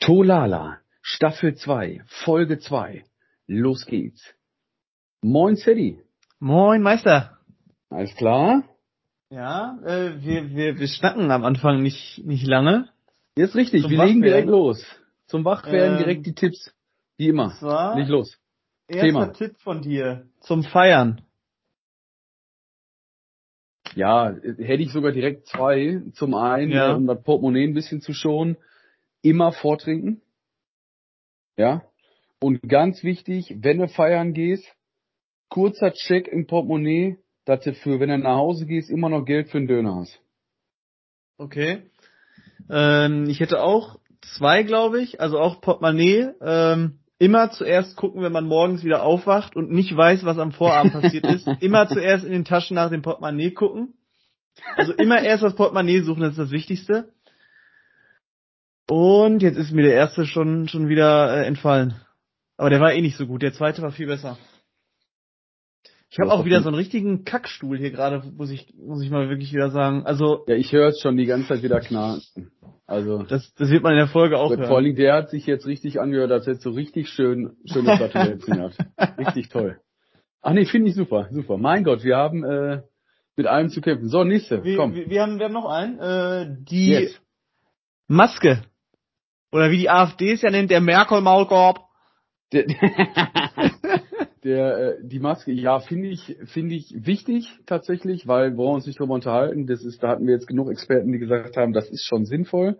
[0.00, 3.04] Tolala, Staffel 2, Folge 2.
[3.46, 4.34] Los geht's.
[5.22, 5.98] Moin City.
[6.38, 7.38] Moin Meister.
[7.90, 8.64] Alles klar?
[9.30, 12.88] Ja, äh, wir, wir, wir schnacken am Anfang nicht, nicht lange.
[13.36, 14.84] Jetzt richtig, Zum wir legen direkt los.
[15.26, 16.72] Zum Wachwerden Ähm, direkt die Tipps.
[17.16, 17.50] Wie immer.
[17.58, 18.38] Zwar Leg los.
[18.88, 19.26] erster Thema.
[19.32, 21.20] Tipp von dir zum Feiern.
[23.94, 26.00] Ja, äh, hätte ich sogar direkt zwei.
[26.14, 26.92] Zum einen, Ja.
[26.92, 28.56] äh, um das Portemonnaie ein bisschen zu schonen,
[29.22, 30.22] immer vortrinken.
[31.56, 31.82] Ja.
[32.40, 34.64] Und ganz wichtig, wenn du feiern gehst,
[35.48, 39.48] kurzer Check im Portemonnaie, dass du für, wenn du nach Hause gehst, immer noch Geld
[39.48, 40.20] für einen Döner hast.
[41.36, 41.82] Okay.
[42.70, 43.98] Ähm, ich hätte auch
[44.36, 46.30] zwei, glaube ich, also auch Portemonnaie.
[46.40, 50.92] Ähm, immer zuerst gucken, wenn man morgens wieder aufwacht und nicht weiß, was am Vorabend
[51.00, 51.46] passiert ist.
[51.60, 53.94] Immer zuerst in den Taschen nach dem Portemonnaie gucken.
[54.76, 57.12] Also immer erst das Portemonnaie suchen, das ist das Wichtigste.
[58.90, 61.94] Und jetzt ist mir der erste schon schon wieder äh, entfallen.
[62.56, 63.40] Aber der war eh nicht so gut.
[63.42, 64.36] Der zweite war viel besser.
[66.10, 69.28] Ich habe auch wieder so einen richtigen Kackstuhl hier gerade, muss ich muss ich mal
[69.28, 70.04] wirklich wieder sagen.
[70.06, 72.50] Also Ja, ich höre es schon die ganze Zeit wieder knacken.
[72.84, 74.72] Also, das das wird man in der Folge auch vor hören.
[74.72, 78.60] allen Dingen, der hat sich jetzt richtig angehört, als hätte so richtig schön, schöne Flatulenzen
[78.98, 79.18] hat.
[79.18, 79.78] Richtig toll.
[80.42, 81.58] Ach nee, finde ich super, super.
[81.58, 82.82] Mein Gott, wir haben äh,
[83.36, 84.08] mit allem zu kämpfen.
[84.08, 84.94] So, nächste, Wir, komm.
[84.96, 86.00] wir, wir haben wir haben noch einen.
[86.00, 87.20] Äh, die Jetzt.
[88.08, 88.62] Maske.
[89.52, 91.80] Oder wie die AfD es ja nennt, der Merkel-Maulkorb.
[92.52, 92.66] Der,
[94.44, 98.86] der, äh, die Maske, ja, finde ich, finde ich wichtig tatsächlich, weil wollen wir uns
[98.86, 99.66] nicht drüber unterhalten.
[99.66, 102.78] Das ist, da hatten wir jetzt genug Experten, die gesagt haben, das ist schon sinnvoll.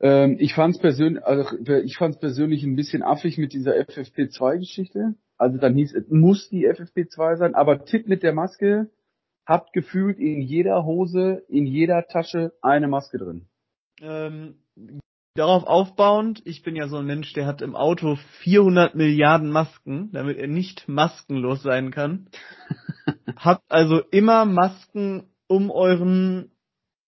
[0.00, 1.44] Ähm, ich fand es persönlich, also
[1.84, 5.14] ich fand es persönlich ein bisschen affig mit dieser FFP2-Geschichte.
[5.36, 8.90] Also dann hieß es, muss die FFP2 sein, aber Tipp mit der Maske,
[9.46, 13.46] habt gefühlt in jeder Hose, in jeder Tasche eine Maske drin.
[14.00, 14.56] Ähm,
[15.38, 20.10] darauf aufbauend, ich bin ja so ein Mensch, der hat im Auto 400 Milliarden Masken,
[20.12, 22.28] damit er nicht maskenlos sein kann.
[23.36, 26.50] Habt also immer Masken um euren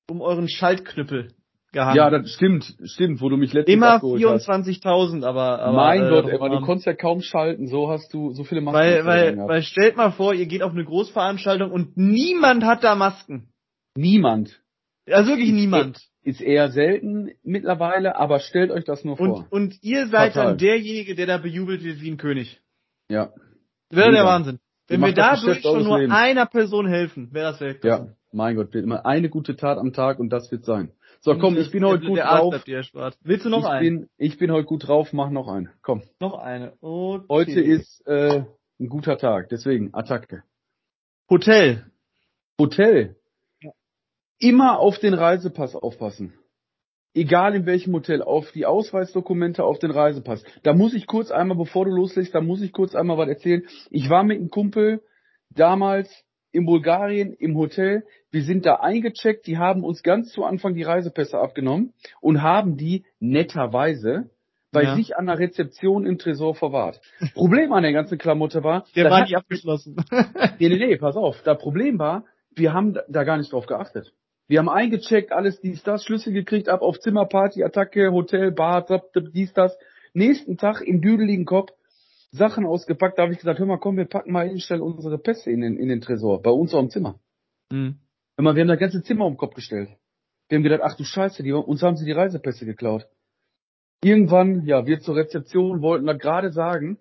[0.08, 1.34] um euren Schaltknüppel
[1.72, 1.96] gehangen.
[1.96, 4.48] Ja, das stimmt, stimmt, wo du mich letztens immer abgeholt hast.
[4.48, 8.32] 24.000, aber, aber mein äh, Gott, Emma, du konntest ja kaum schalten, so hast du
[8.32, 9.48] so viele Masken Weil, weil, gehabt.
[9.48, 13.52] weil stellt mal vor, ihr geht auf eine Großveranstaltung und niemand hat da Masken.
[13.94, 14.60] Niemand.
[15.06, 16.09] Also wirklich niemand.
[16.22, 19.46] Ist eher selten mittlerweile, aber stellt euch das nur vor.
[19.50, 20.48] Und, und ihr seid Fatal.
[20.50, 22.60] dann derjenige, der da bejubelt wird wie ein König.
[23.08, 23.32] ja,
[23.90, 24.24] Wäre der.
[24.24, 24.58] Wahnsinn.
[24.88, 26.14] Wenn wir dadurch schon nur Lebens.
[26.16, 28.06] einer Person helfen, wäre das Weltklasse.
[28.06, 30.92] ja, mein Gott, immer eine gute Tat am Tag und das wird sein.
[31.20, 32.50] So, komm, ich bin heute gut drauf.
[32.50, 33.16] bleibt dir erspart.
[33.22, 34.00] Willst du noch ich einen?
[34.00, 35.70] bin, ich bin heute gut drauf, mach noch einen.
[35.82, 36.02] Komm.
[36.18, 36.72] noch eine.
[36.80, 37.24] Okay.
[37.28, 38.42] Heute ist äh,
[38.80, 40.42] ein guter Tag, deswegen Attacke.
[41.30, 41.86] Hotel.
[42.58, 43.16] Hotel.
[44.40, 46.32] Immer auf den Reisepass aufpassen.
[47.12, 50.44] Egal in welchem Hotel, auf die Ausweisdokumente, auf den Reisepass.
[50.62, 53.62] Da muss ich kurz einmal, bevor du loslegst, da muss ich kurz einmal was erzählen.
[53.90, 55.02] Ich war mit einem Kumpel
[55.50, 56.08] damals
[56.52, 58.04] in Bulgarien im Hotel.
[58.30, 59.46] Wir sind da eingecheckt.
[59.46, 64.30] Die haben uns ganz zu Anfang die Reisepässe abgenommen und haben die netterweise
[64.72, 64.94] bei Ja.
[64.94, 67.00] sich an der Rezeption im Tresor verwahrt.
[67.34, 69.96] Problem an der ganzen Klamotte war, Der war nicht abgeschlossen.
[70.60, 71.42] Nee, nee, nee, pass auf.
[71.42, 72.24] Das Problem war,
[72.54, 74.12] wir haben da gar nicht drauf geachtet.
[74.50, 78.84] Wir haben eingecheckt, alles dies, das, Schlüssel gekriegt, ab auf Zimmerparty, Attacke, Hotel, Bar,
[79.32, 79.78] dies, das.
[80.12, 81.70] Nächsten Tag im düdeligen Kopf
[82.32, 85.52] Sachen ausgepackt, da habe ich gesagt, hör mal, komm, wir packen mal schnell unsere Pässe
[85.52, 87.20] in den, in den Tresor, bei uns auch im Zimmer.
[87.72, 88.00] Hm.
[88.36, 89.90] Hör mal, wir haben das ganze Zimmer um den Kopf gestellt.
[90.48, 93.06] Wir haben gedacht, ach du Scheiße, die, uns haben sie die Reisepässe geklaut.
[94.02, 96.98] Irgendwann, ja, wir zur Rezeption wollten das gerade sagen,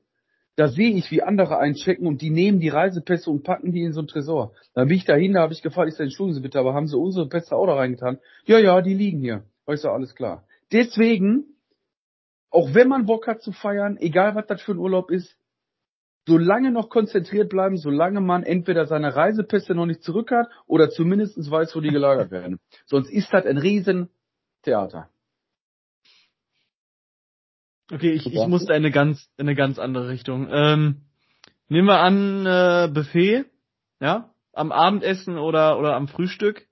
[0.59, 3.93] da sehe ich, wie andere einchecken und die nehmen die Reisepässe und packen die in
[3.93, 4.51] so ein Tresor.
[4.73, 6.87] Dann bin ich dahin, da habe ich gefragt, ich sage, entschuldigen Sie bitte, aber haben
[6.87, 8.19] Sie unsere Pässe auch da reingetan?
[8.43, 9.45] Ja, ja, die liegen hier.
[9.71, 10.43] Ich so, alles klar.
[10.73, 11.45] Deswegen,
[12.49, 15.33] auch wenn man Bock hat zu feiern, egal was das für ein Urlaub ist,
[16.27, 21.37] solange noch konzentriert bleiben, solange man entweder seine Reisepässe noch nicht zurück hat oder zumindest
[21.49, 22.59] weiß, wo die gelagert werden.
[22.85, 25.09] Sonst ist das ein Riesentheater.
[27.91, 30.47] Okay, ich, ich musste in eine ganz, in eine ganz andere Richtung.
[30.51, 31.01] Ähm,
[31.69, 33.45] nehmen wir an, äh, Buffet,
[33.99, 36.67] ja, am Abendessen oder, oder am Frühstück.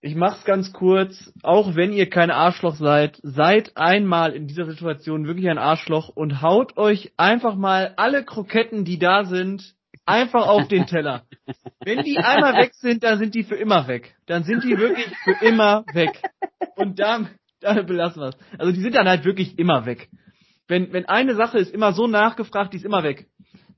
[0.00, 5.26] Ich mach's ganz kurz, auch wenn ihr kein Arschloch seid, seid einmal in dieser Situation
[5.26, 9.74] wirklich ein Arschloch und haut euch einfach mal alle Kroketten, die da sind,
[10.06, 11.24] einfach auf den Teller.
[11.84, 14.14] Wenn die einmal weg sind, dann sind die für immer weg.
[14.26, 16.22] Dann sind die wirklich für immer weg.
[16.76, 17.28] Und da,
[17.60, 18.38] da belassen wir es.
[18.58, 20.08] Also die sind dann halt wirklich immer weg.
[20.66, 23.26] Wenn, wenn eine Sache ist immer so nachgefragt, die ist immer weg.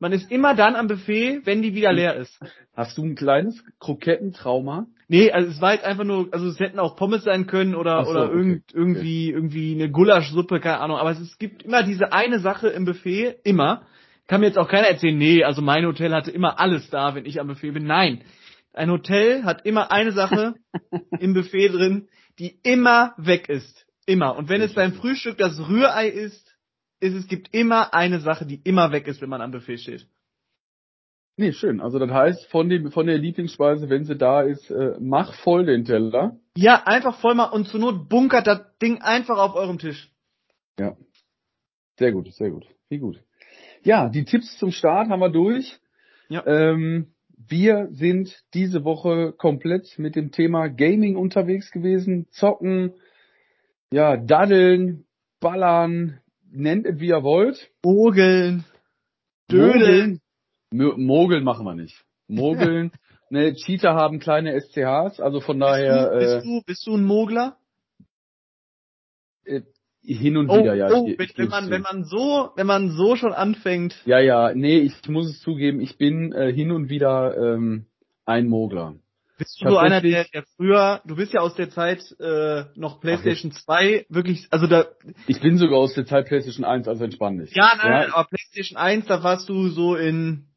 [0.00, 2.40] man ist immer dann am Buffet, wenn die wieder leer ist.
[2.74, 4.86] Hast du ein kleines Krokettentrauma?
[5.06, 8.04] Nee, also es war jetzt einfach nur, also es hätten auch Pommes sein können oder
[8.04, 10.96] so, oder okay, irgend, irgendwie irgendwie eine Gulaschsuppe, keine Ahnung.
[10.96, 13.82] Aber es, es gibt immer diese eine Sache im Buffet, immer.
[14.26, 17.26] Kann mir jetzt auch keiner erzählen, nee, also mein Hotel hatte immer alles da, wenn
[17.26, 17.84] ich am Buffet bin.
[17.84, 18.22] Nein,
[18.72, 20.54] ein Hotel hat immer eine Sache
[21.20, 22.08] im Buffet drin,
[22.40, 24.36] die immer weg ist, immer.
[24.36, 26.56] Und wenn es beim Frühstück das Rührei ist,
[26.98, 30.06] ist es gibt immer eine Sache, die immer weg ist, wenn man am Buffet steht.
[31.36, 31.80] Nee, schön.
[31.80, 35.64] Also das heißt, von dem, von der Lieblingsspeise, wenn sie da ist, äh, mach voll
[35.64, 36.36] den Teller.
[36.56, 40.10] Ja, einfach voll mal und zur Not bunkert das Ding einfach auf eurem Tisch.
[40.78, 40.96] Ja.
[41.98, 42.66] Sehr gut, sehr gut.
[42.88, 43.22] Wie gut.
[43.84, 45.78] Ja, die Tipps zum Start haben wir durch.
[46.28, 46.46] Ja.
[46.46, 47.14] Ähm,
[47.50, 52.26] wir sind diese Woche komplett mit dem Thema Gaming unterwegs gewesen.
[52.30, 52.94] Zocken,
[53.92, 55.04] ja, daddeln,
[55.40, 56.20] ballern,
[56.50, 57.70] nennt es wie ihr wollt.
[57.84, 58.64] Mogeln,
[59.50, 60.20] Dödeln.
[60.70, 62.04] Mogeln, Mogeln machen wir nicht.
[62.28, 62.92] Mogeln.
[63.30, 66.96] ne, Cheater haben kleine SCHs, also von daher bist, du, äh, bist, du, bist du
[66.96, 67.56] ein Mogler?
[70.02, 70.88] Hin und Oh, wieder, ja.
[70.92, 71.70] oh ich, wenn, man zu.
[71.70, 73.94] wenn man so wenn man so schon anfängt.
[74.06, 77.86] Ja, ja, nee, ich muss es zugeben, ich bin äh, hin und wieder ähm,
[78.24, 78.94] ein Mogler.
[79.38, 83.00] Bist du so einer, der, der früher, du bist ja aus der Zeit äh, noch
[83.00, 84.84] PlayStation 2, wirklich, also da,
[85.28, 87.54] Ich bin sogar aus der Zeit PlayStation 1, also entspann dich.
[87.54, 90.48] ja, nein, nein, aber PlayStation 1, da warst du so in,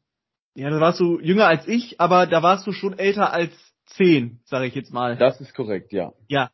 [0.54, 3.52] ja, da warst du jünger als ich, aber da warst du schon älter als
[3.86, 5.16] 10, sage ich jetzt mal.
[5.16, 6.12] Das ist korrekt, ja.
[6.28, 6.50] Ja.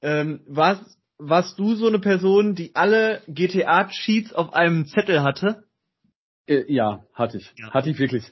[0.00, 5.64] Ähm, warst, warst du so eine Person, die alle GTA-Cheats auf einem Zettel hatte?
[6.46, 7.52] Äh, ja, hatte ich.
[7.56, 7.70] Ja.
[7.72, 8.24] Hatte ich wirklich.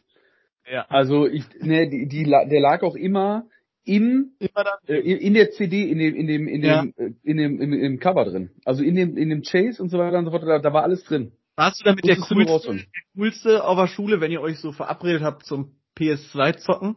[0.70, 0.86] Ja.
[0.88, 3.46] Also ich, ne, die, die, der lag auch immer
[3.84, 6.82] im äh, in der CD, in dem, in dem, in Ja.
[6.82, 8.50] dem, äh, in dem, im, im Cover drin.
[8.64, 10.82] Also in dem, in dem Chase und so weiter und so fort, da, da war
[10.82, 11.32] alles drin.
[11.56, 12.84] Warst du damit der coolste, der
[13.14, 16.96] coolste auf der Schule, wenn ihr euch so verabredet habt zum PS2 zocken?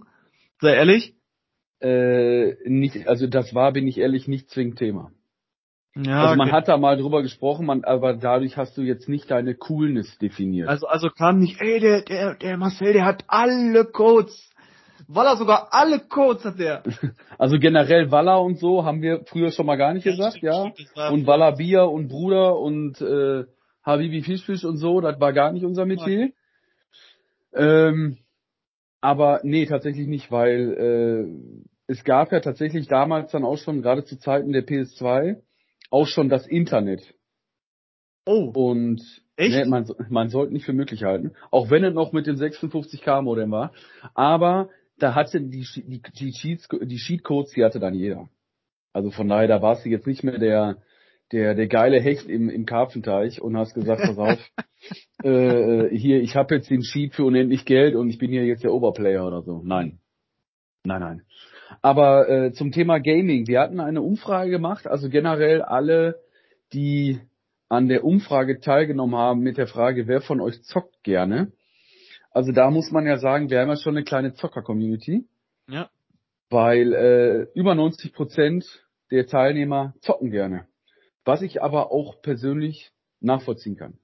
[0.60, 1.16] Sei ehrlich?
[1.80, 5.12] Äh, nicht, also das war, bin ich ehrlich, nicht zwingend Thema.
[5.96, 6.56] Ja, also man okay.
[6.56, 10.70] hat da mal drüber gesprochen, man, aber dadurch hast du jetzt nicht deine Coolness definiert.
[10.70, 14.50] Also, also kam nicht, ey, der, der, der Marcel, der hat alle Codes.
[15.08, 16.84] Walla, sogar alle Codes hat der.
[17.40, 20.72] Also generell Walla und so haben wir früher schon mal gar nicht gesagt, ja.
[20.94, 23.46] war- Und Walla Bier und Bruder und äh,
[23.84, 26.32] Habibi Fischfisch und so, das war gar nicht unser Metier.
[27.54, 28.18] Ähm,
[29.02, 30.74] aber nee, tatsächlich nicht, weil
[31.88, 35.38] äh, es gab ja tatsächlich damals dann auch schon, gerade zu Zeiten der PS2,
[35.90, 37.16] auch schon das Internet.
[38.26, 39.02] Oh, Und
[39.40, 39.56] Echt?
[39.56, 43.22] Ne, man, man sollte nicht für möglich halten, auch wenn es noch mit dem 56k
[43.22, 43.72] Modem war.
[44.14, 48.28] Aber da hatte die, die, die Cheats, die Cheatcodes, die hatte dann jeder.
[48.92, 50.82] Also von daher, da warst du jetzt nicht mehr der,
[51.32, 54.52] der, der geile Hecht im, im Karpfenteich und hast gesagt, pass auf,
[55.24, 58.66] äh, hier, ich habe jetzt den Cheat für unendlich Geld und ich bin hier jetzt
[58.66, 59.62] der Oberplayer oder so.
[59.64, 60.00] Nein.
[60.84, 61.22] Nein, nein.
[61.82, 66.20] Aber äh, zum Thema Gaming, wir hatten eine Umfrage gemacht, also generell alle,
[66.74, 67.20] die
[67.70, 71.52] an der Umfrage teilgenommen haben mit der Frage, wer von euch zockt gerne.
[72.32, 75.28] Also da muss man ja sagen, wir haben ja schon eine kleine Zocker-Community,
[75.68, 75.90] ja.
[76.50, 78.66] weil äh, über 90 Prozent
[79.12, 80.68] der Teilnehmer zocken gerne.
[81.26, 83.98] Was ich aber auch persönlich nachvollziehen kann.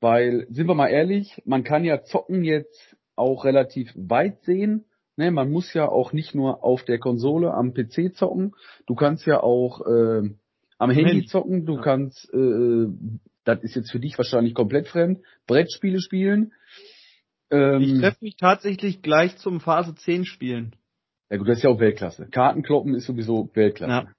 [0.00, 4.84] Weil, sind wir mal ehrlich, man kann ja zocken jetzt auch relativ weit sehen.
[5.16, 8.54] Ne, man muss ja auch nicht nur auf der Konsole am PC zocken.
[8.86, 10.30] Du kannst ja auch äh,
[10.78, 11.66] am Handy zocken.
[11.66, 11.82] Du Ja.
[11.82, 12.86] kannst, äh,
[13.44, 16.52] das ist jetzt für dich wahrscheinlich komplett fremd, Brettspiele spielen.
[17.50, 20.74] Ähm, Ich treffe mich tatsächlich gleich zum Phase 10 spielen.
[21.30, 22.28] ja gut, das ist ja auch Weltklasse.
[22.30, 23.92] Kartenkloppen ist sowieso Weltklasse.
[24.06, 24.12] Ja.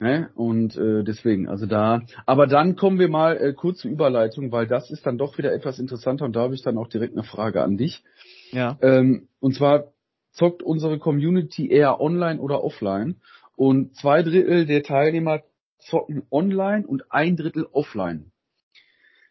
[0.00, 0.28] Ne?
[0.34, 2.02] Und äh, deswegen, also da.
[2.26, 5.52] Aber dann kommen wir mal äh, kurz zur Überleitung, weil das ist dann doch wieder
[5.54, 8.02] etwas interessanter und da habe ich dann auch direkt eine Frage an dich.
[8.50, 8.76] Ja.
[8.82, 9.93] Ähm, und zwar
[10.34, 13.16] zockt unsere Community eher online oder offline?
[13.56, 15.42] Und zwei Drittel der Teilnehmer
[15.78, 18.32] zocken online und ein Drittel offline.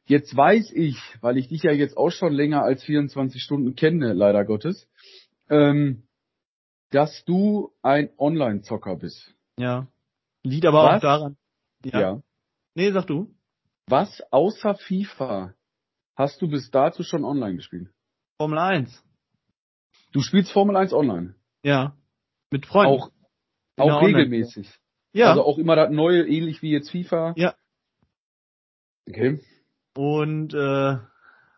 [0.06, 4.14] Jetzt weiß ich, weil ich dich ja jetzt auch schon länger als 24 Stunden kenne,
[4.14, 4.88] leider Gottes,
[5.50, 6.04] ähm,
[6.92, 9.34] dass du ein Online-Zocker bist.
[9.58, 9.88] Ja.
[10.44, 10.98] Liegt aber Was?
[10.98, 11.38] auch daran.
[11.86, 12.22] ja.
[12.76, 13.34] Nee, sag du.
[13.88, 15.54] Was außer FIFA
[16.16, 17.90] hast du bis dato schon online gespielt?
[18.38, 19.04] Formel 1.
[20.14, 21.36] Du spielst Formel 1 online.
[21.64, 21.96] Ja.
[22.52, 23.02] Mit Freunden.
[23.02, 23.12] Auch,
[23.78, 24.70] auch Online- regelmäßig.
[25.12, 25.32] Ja.
[25.32, 27.34] Also auch immer das neue, ähnlich wie jetzt FIFA.
[27.36, 27.56] Ja.
[29.10, 29.42] Okay.
[29.96, 30.98] Und äh,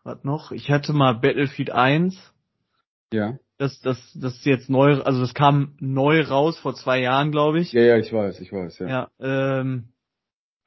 [0.04, 0.52] was noch?
[0.52, 2.34] Ich hatte mal Battlefield 1.
[3.14, 3.38] Ja.
[3.58, 7.60] Das, das, das ist jetzt neu, also das kam neu raus vor zwei Jahren, glaube
[7.60, 7.72] ich.
[7.72, 8.88] Ja, ja, ich weiß, ich weiß, ja.
[8.88, 9.90] Ja, ähm,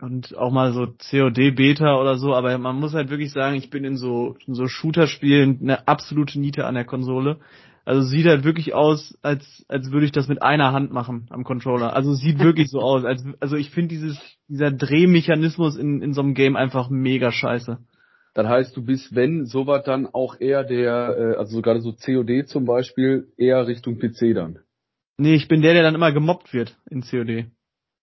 [0.00, 3.68] und auch mal so COD Beta oder so, aber man muss halt wirklich sagen, ich
[3.68, 7.40] bin in so, in so Shooter-Spielen eine absolute Niete an der Konsole.
[7.88, 11.42] Also sieht halt wirklich aus, als, als würde ich das mit einer Hand machen am
[11.42, 11.96] Controller.
[11.96, 13.06] Also sieht wirklich so aus.
[13.06, 17.78] Als, also ich finde dieses, dieser Drehmechanismus in, in so einem Game einfach mega scheiße.
[18.34, 22.46] Das heißt, du bist, wenn sowas dann auch eher der, äh, also gerade so COD
[22.46, 24.58] zum Beispiel, eher Richtung PC dann.
[25.16, 27.46] Nee, ich bin der, der dann immer gemobbt wird in COD.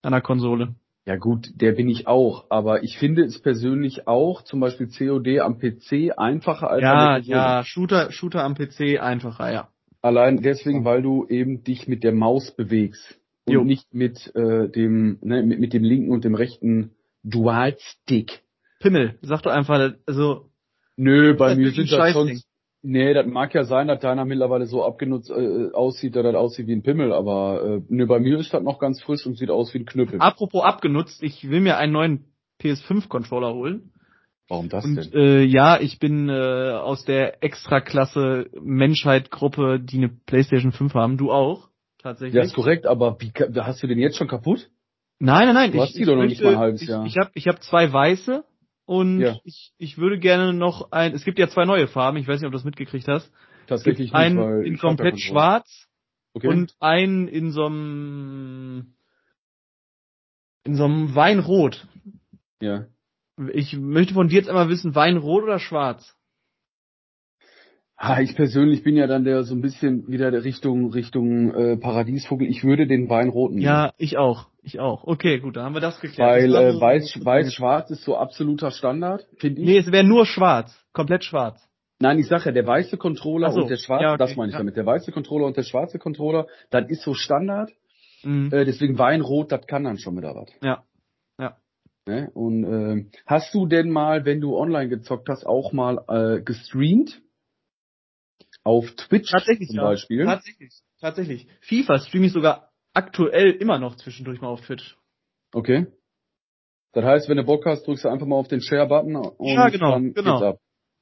[0.01, 0.73] An der Konsole.
[1.05, 5.41] Ja gut, der bin ich auch, aber ich finde es persönlich auch, zum Beispiel COD
[5.41, 9.69] am PC einfacher als Ja, ja, Shooter, Shooter am PC einfacher, ja.
[10.05, 13.63] Allein deswegen, weil du eben dich mit der Maus bewegst und Jo.
[13.63, 16.91] nicht mit äh, dem ne, mit, mit dem linken und dem rechten
[17.23, 18.43] Dualstick.
[18.79, 20.51] Pimmel, sag doch einfach, also,
[20.95, 22.39] Nö, bei mir sind das schon.
[22.83, 26.67] Nee, das mag ja sein, dass deiner mittlerweile so abgenutzt äh, aussieht, dass das aussieht
[26.67, 29.49] wie ein Pimmel, aber äh, nö, bei mir ist das noch ganz frisch und sieht
[29.49, 30.21] aus wie ein Knüppel.
[30.21, 32.25] apropos abgenutzt, ich will mir einen neuen
[32.61, 33.91] PS5-Controller holen.
[34.47, 35.13] Warum das Und denn?
[35.13, 41.17] äh, ja, ich bin äh, aus der Extraklasse Menschheit-Gruppe, die eine PlayStation 5 haben.
[41.17, 42.35] Du auch, tatsächlich.
[42.35, 44.69] Ja, ist korrekt, aber wie hast du den jetzt schon kaputt?
[45.17, 45.71] Nein, nein, nein.
[45.71, 47.05] Du ich, hast die ich doch noch nicht mal ein halbes ich, Jahr.
[47.05, 48.43] Ich habe ich hab zwei weiße
[48.85, 49.39] und Ja.
[49.43, 51.13] ich, ich würde gerne noch ein.
[51.13, 52.17] Es gibt ja zwei neue Farben.
[52.17, 53.31] Ich weiß nicht, ob du das mitgekriegt hast.
[53.67, 55.87] Tatsächlich nicht, einen weil in ich komplett schwarz
[56.33, 56.49] Okay.
[56.49, 58.93] und einen in so einem
[60.65, 61.87] in so einem Weinrot.
[62.61, 62.85] ja.
[63.53, 66.15] Ich möchte von dir jetzt einmal wissen, Weinrot oder schwarz?
[67.97, 71.77] Ah, ich persönlich bin ja dann der so ein bisschen wieder der Richtung Richtung äh,
[71.77, 72.47] Paradiesvogel.
[72.47, 73.65] Ich würde den Weinroten nehmen.
[73.65, 74.47] Ja, ich auch.
[74.63, 75.05] Ich auch.
[75.05, 76.29] Okay, gut, dann haben wir das geklärt.
[76.29, 79.67] Weil Das äh, weiß weiß schwarz ist so absoluter Standard, finde ich.
[79.67, 80.77] Nee, es wäre nur schwarz.
[80.91, 81.61] Komplett schwarz.
[81.99, 84.51] Nein, ich sage ja, der weiße Controller so, und der schwarze, ja, okay, das meine
[84.51, 84.75] ich damit.
[84.75, 87.71] Der weiße Controller und der schwarze Controller, das ist so Standard.
[88.23, 88.51] Mhm.
[88.51, 90.49] Äh, deswegen Weinrot, das kann dann schon wieder was.
[90.61, 90.83] Ja.
[92.07, 92.29] Ne?
[92.33, 97.21] Und ähm, hast du denn mal, wenn du online gezockt hast, auch mal äh, gestreamt?
[98.63, 99.83] Auf Twitch Tatsächlich, zum ja.
[99.83, 100.25] Beispiel?
[100.25, 100.73] Tatsächlich.
[100.99, 101.47] Tatsächlich.
[101.61, 104.97] FIFA streame ich sogar aktuell immer noch zwischendurch mal auf Twitch.
[105.53, 105.87] Okay.
[106.93, 109.69] Das heißt, wenn du Bock hast, drückst du einfach mal auf den Share-Button und Ja,
[109.69, 110.31] genau, dann genau.
[110.39, 110.59] geht's ab.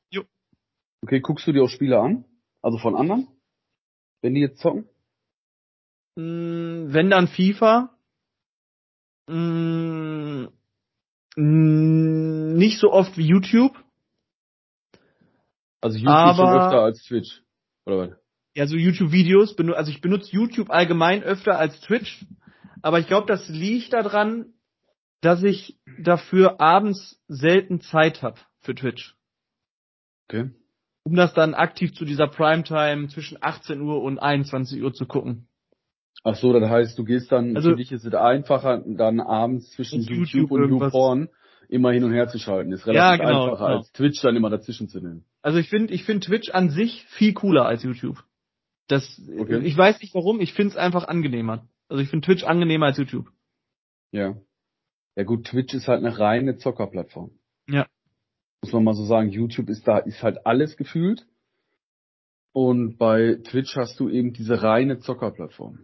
[0.09, 0.23] Jo.
[1.03, 2.25] Okay, guckst du dir auch Spiele an?
[2.61, 3.27] Also von anderen?
[4.21, 4.87] Wenn die jetzt zocken?
[6.15, 7.95] Mm, Wenn dann FIFA.
[9.27, 10.47] Mm,
[11.35, 13.75] Nicht so oft wie YouTube.
[15.81, 17.41] Also YouTube schon Aber- öfter als Twitch.
[17.85, 18.17] Oder was?
[18.55, 19.57] Ja, so YouTube-Videos.
[19.57, 22.25] Also ich benutze YouTube allgemein öfter als Twitch.
[22.81, 24.53] Aber ich glaube, das liegt daran,
[25.21, 29.15] dass ich dafür abends selten Zeit habe für Twitch.
[30.27, 30.51] Okay.
[31.03, 35.47] Um das dann aktiv zu dieser Primetime zwischen 18 Uhr und 21 Uhr zu gucken.
[36.23, 39.71] Ach so, das heißt, du gehst dann, Also- für dich ist es einfacher, dann abends
[39.71, 41.29] zwischen YouTube, YouTube und YouPorn
[41.67, 42.71] immer hin und her zu schalten.
[42.71, 43.77] Ist Ja, relativ genau, einfacher, genau.
[43.79, 45.25] als Twitch dann immer dazwischen zu nehmen.
[45.41, 48.23] Also ich finde, ich finde Twitch an sich viel cooler als YouTube.
[48.87, 49.59] Das, Okay.
[49.63, 51.67] ich weiß nicht warum, ich finde es einfach angenehmer.
[51.89, 53.27] Also ich finde Twitch angenehmer als YouTube.
[54.11, 54.35] Ja.
[55.15, 57.31] Ja gut, Twitch ist halt eine reine Zockerplattform.
[57.67, 57.87] Ja.
[58.61, 61.25] Muss man mal so sagen, YouTube ist da, ist halt alles gefühlt.
[62.53, 65.79] Und bei Twitch hast du eben diese reine Zockerplattform.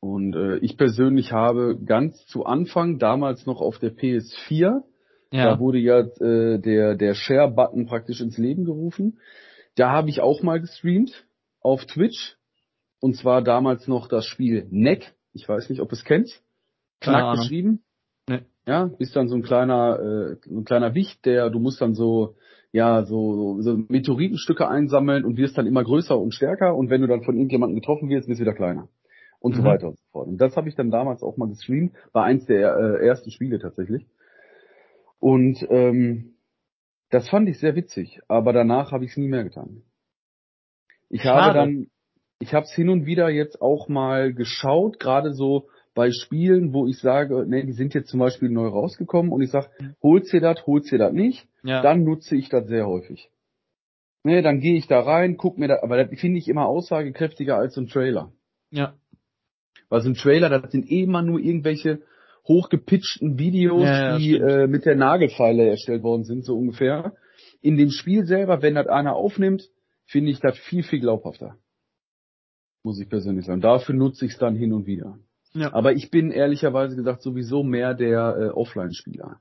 [0.00, 4.82] Und äh, ich persönlich habe ganz zu Anfang, damals noch auf der PS4,
[5.46, 9.18] Da wurde ja äh, der, der Share-Button praktisch ins Leben gerufen.
[9.76, 11.24] Da habe ich auch mal gestreamt
[11.60, 12.36] auf Twitch.
[13.00, 15.14] Und zwar damals noch das Spiel Neck.
[15.32, 16.04] Ich weiß nicht, ob es.
[16.04, 16.28] Keine
[17.00, 17.82] Knack geschrieben.
[18.28, 18.40] Nee.
[18.66, 21.94] Ja, bist dann so ein kleiner, äh, so ein kleiner Wicht, der, du musst dann
[21.94, 22.34] so,
[22.72, 26.76] ja, so, so, so Meteoritenstücke einsammeln und wirst dann immer größer und stärker.
[26.76, 28.88] Und wenn du dann von irgendjemandem getroffen wirst, wirst du wieder kleiner.
[29.40, 29.66] Und so Mhm.
[29.66, 30.28] weiter und so fort.
[30.28, 31.94] Und das habe ich dann damals auch mal gestreamt.
[32.12, 34.06] War eins der äh, ersten Spiele tatsächlich.
[35.18, 36.34] Und ähm,
[37.10, 39.82] das fand ich sehr witzig, aber danach habe ich es nie mehr getan.
[41.08, 41.58] Ich habe Schade.
[41.58, 41.86] dann,
[42.38, 46.86] ich habe es hin und wieder jetzt auch mal geschaut, gerade so bei Spielen, wo
[46.86, 49.70] ich sage, nee, die sind jetzt zum Beispiel neu rausgekommen und ich sage,
[50.02, 51.82] holst dir das, holst dir das nicht, ja.
[51.82, 53.28] dann nutze ich das sehr häufig.
[54.22, 57.56] Nee, dann gehe ich da rein, guck mir da, aber das finde ich immer aussagekräftiger
[57.56, 58.32] als so ein Trailer.
[58.70, 58.94] ja.
[59.88, 62.00] Weil so ein Trailer, das sind eh immer nur irgendwelche
[62.46, 67.14] hochgepitchten Videos, Ja, ja, die äh, mit der Nagelfeile erstellt worden sind, so ungefähr.
[67.60, 69.68] In dem Spiel selber, wenn das einer aufnimmt,
[70.06, 71.56] finde ich das viel, viel glaubhafter.
[72.82, 73.60] Muss ich persönlich sagen.
[73.60, 75.18] Dafür nutze ich es dann hin und wieder.
[75.52, 75.72] Ja.
[75.72, 79.40] Aber ich bin ehrlicherweise gesagt sowieso mehr der äh, Offline-Spieler.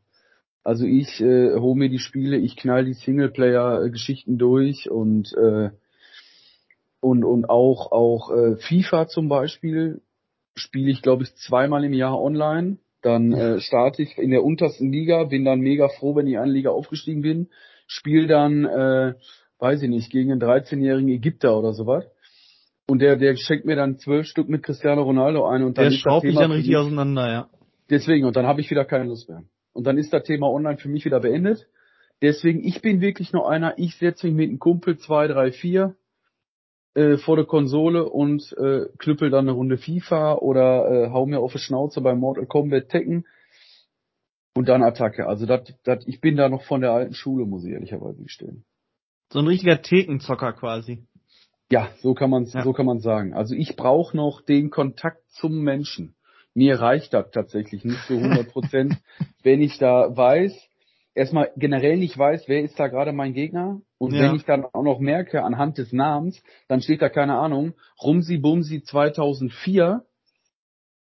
[0.64, 5.70] Also ich äh, hole mir die Spiele, ich knall die Singleplayer-Geschichten durch und äh,
[7.00, 10.02] und und auch auch äh, FIFA zum Beispiel
[10.56, 14.92] spiele ich glaube ich zweimal im Jahr online Dann äh, starte ich in der untersten
[14.92, 17.50] Liga, bin dann mega froh, wenn ich eine Liga aufgestiegen bin,
[17.88, 19.14] spiele dann, äh,
[19.60, 22.06] weiß ich nicht, gegen einen 13-jährigen Ägypter oder sowas.
[22.88, 25.92] Und der, der schenkt mir dann zwölf Stück mit Cristiano Ronaldo ein und dann Der
[25.92, 27.50] ist das schraubt mich Thema dann richtig auseinander, ja.
[27.90, 29.44] Deswegen, und dann habe ich wieder keine Lust mehr.
[29.74, 31.68] Und dann ist das Thema online für mich wieder beendet.
[32.22, 35.96] Deswegen, ich bin wirklich noch einer, ich setze mich mit einem Kumpel zwei, drei, vier
[36.96, 41.40] äh, vor der Konsole und äh, knüppel dann eine Runde FIFA oder äh, hau mir
[41.40, 43.26] auf die Schnauze bei Mortal Kombat Tekken
[44.56, 45.28] und dann Attacke.
[45.28, 48.66] Also dat, dat, ich bin da noch von der alten Schule, muss ich ehrlicherweise gestehen.
[49.32, 51.06] So ein richtiger Thekenzocker quasi.
[51.72, 52.64] Ja, so kann man Ja.
[52.64, 53.34] so kann man sagen.
[53.34, 56.16] Also ich brauche noch den Kontakt zum Menschen.
[56.56, 58.98] Mir reicht das tatsächlich nicht zu 100 Prozent,
[59.44, 60.69] wenn ich da weiß,
[61.20, 64.22] erstmal generell nicht weiß, wer ist da gerade mein Gegner und Ja.
[64.22, 68.38] wenn ich dann auch noch merke anhand des Namens, dann steht da keine Ahnung, Rumsi
[68.38, 70.04] Bumsi 2004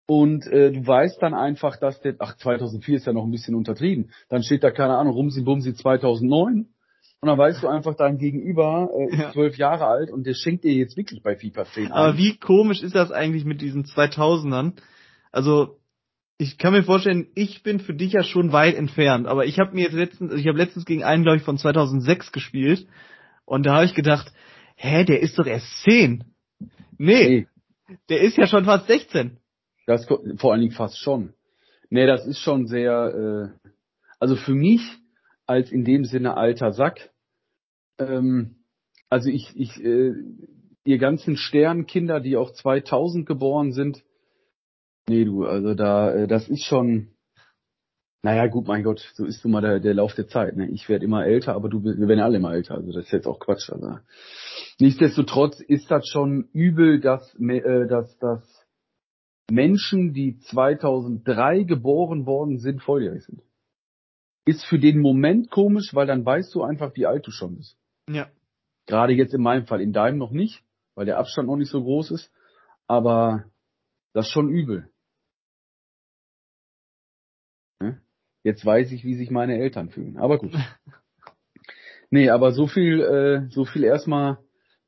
[0.08, 3.56] und äh, du weißt dann einfach, dass der, ach 2004 ist ja noch ein bisschen
[3.56, 6.68] untertrieben, dann steht da keine Ahnung, Rumsi Bumsi 2009
[7.22, 9.32] und dann weißt du einfach, dein Gegenüber äh, ist Ja.
[9.34, 12.18] zwölf Jahre alt und der schenkt dir jetzt wirklich bei FIFA 10 Aber ein.
[12.18, 14.74] wie komisch ist das eigentlich mit diesen 2000ern?
[15.32, 15.78] Also,
[16.38, 19.74] ich kann mir vorstellen, ich bin für dich ja schon weit entfernt, aber ich habe
[19.74, 22.88] mir jetzt letztens, ich habe letztens gegen einen, glaube ich, von 2006 gespielt
[23.46, 24.34] und da habe ich gedacht,
[24.76, 26.26] hä, der ist doch erst 10.
[26.98, 27.48] Nee, Nee,
[28.10, 29.38] der ist ja schon fast 16.
[29.86, 31.34] das vor allen Dingen fast schon.
[31.90, 33.70] Nee, das ist schon sehr, äh,
[34.20, 34.82] also für mich
[35.46, 37.12] als in dem Sinne alter Sack,
[38.00, 38.56] ähm,
[39.10, 40.14] also ich, ich, äh,
[40.84, 44.04] ihr ganzen Sternkinder, die auch 2000 geboren sind,
[45.10, 47.10] nee du, also da, äh, das ist schon,
[48.24, 50.56] naja gut, mein Gott, so ist nun mal der, der Lauf der Zeit.
[50.56, 50.68] Ne?
[50.70, 53.28] Ich werde immer älter, aber du, wir werden alle immer älter, also das ist jetzt
[53.28, 53.70] auch Quatsch.
[53.70, 54.00] Also.
[54.80, 58.66] Nichtsdestotrotz ist das schon übel, dass, äh, dass, dass
[59.52, 63.44] Menschen, die 2003 geboren worden sind, volljährig sind.
[64.46, 67.78] Ist für den Moment komisch, weil dann weißt du einfach, wie alt du schon bist.
[68.10, 68.28] Ja.
[68.88, 70.64] Gerade jetzt in meinem Fall, in deinem noch nicht,
[70.96, 72.32] weil der Abstand noch nicht so groß ist.
[72.88, 73.46] Aber
[74.14, 74.90] das ist schon übel.
[78.46, 80.18] Jetzt weiß ich, wie sich meine Eltern fühlen.
[80.18, 80.54] Aber gut.
[82.12, 84.38] Nee, aber so viel, äh, so viel erstmal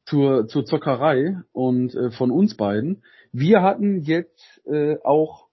[0.05, 3.03] zur, zur Zockerei und äh, von uns beiden.
[3.31, 5.47] Wir hatten jetzt äh, auch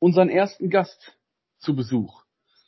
[0.00, 1.16] unseren ersten Gast
[1.60, 2.24] zu Besuch.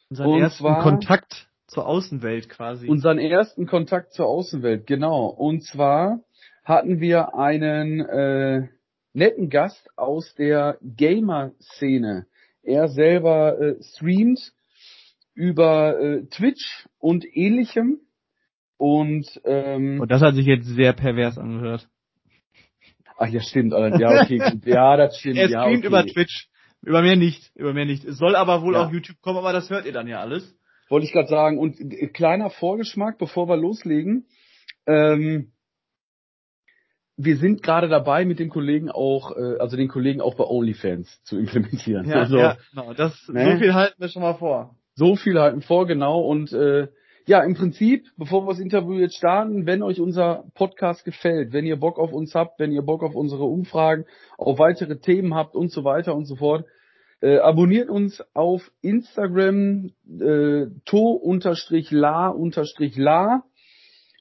[0.09, 2.89] Unseren Und ersten Kontakt zur Außenwelt quasi.
[2.89, 5.27] Unseren ersten Kontakt zur Außenwelt, genau.
[5.27, 6.21] Und zwar
[6.65, 8.69] hatten wir einen äh,
[9.13, 12.27] netten Gast aus der Gamer-Szene.
[12.63, 14.53] Er selber äh, streamt
[15.37, 18.01] über äh, Twitch und ähnlichem.
[18.79, 21.89] Und ähm, und das hat sich jetzt sehr pervers angehört.
[23.17, 23.73] ach ja, stimmt.
[23.73, 24.01] Alter.
[24.01, 24.67] Ja, okay, gut.
[24.67, 25.37] Ja, das stimmt.
[25.39, 25.87] Er ja, streamt okay.
[25.87, 26.49] über Twitch.
[26.83, 28.05] Über mehr nicht, über mehr nicht.
[28.05, 28.85] Es soll aber wohl Ja.
[28.87, 30.57] auf YouTube kommen, aber das hört ihr dann ja alles.
[30.89, 31.59] Wollte ich gerade sagen.
[31.59, 34.27] Und äh, kleiner Vorgeschmack, bevor wir loslegen.
[34.87, 35.53] Ähm,
[37.17, 41.23] wir sind gerade dabei, mit den Kollegen auch, äh, also den Kollegen auch bei OnlyFans
[41.25, 42.07] zu implementieren.
[42.09, 42.93] Ja, also ja genau.
[42.95, 43.53] Das, Ne?
[43.53, 44.77] So viel halten wir schon mal vor.
[44.97, 46.21] So viel halten vor, genau.
[46.21, 46.89] Und äh,
[47.27, 51.67] ja, im Prinzip, bevor wir das Interview jetzt starten, wenn euch unser Podcast gefällt, wenn
[51.67, 54.07] ihr Bock auf uns habt, wenn ihr Bock auf unsere Umfragen,
[54.39, 56.65] auf weitere Themen habt und so weiter und so fort,
[57.21, 62.29] äh, abonniert uns auf Instagram äh, to-la-la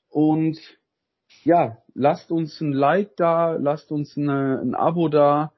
[0.09, 0.57] und
[1.43, 5.51] ja, lasst uns ein Like da, lasst uns eine, ein Abo da,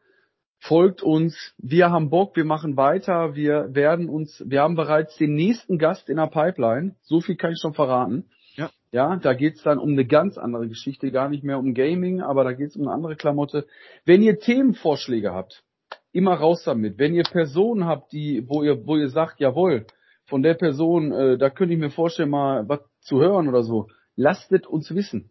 [0.67, 1.53] folgt uns.
[1.57, 6.09] Wir haben Bock, wir machen weiter, wir werden uns, wir haben bereits den nächsten Gast
[6.09, 6.95] in der Pipeline.
[7.03, 8.25] So viel kann ich schon verraten.
[8.55, 8.69] Ja.
[8.91, 12.43] Ja, da geht's dann um eine ganz andere Geschichte, gar nicht mehr um Gaming, aber
[12.43, 13.65] da geht's um eine andere Klamotte.
[14.05, 15.63] Wenn ihr Themenvorschläge habt,
[16.11, 16.97] immer raus damit.
[16.97, 19.85] Wenn ihr Personen habt, die, wo ihr, wo ihr sagt, jawohl,
[20.25, 23.87] von der Person, äh, da könnte ich mir vorstellen, mal was zu hören oder so,
[24.15, 25.29] lasst es uns wissen.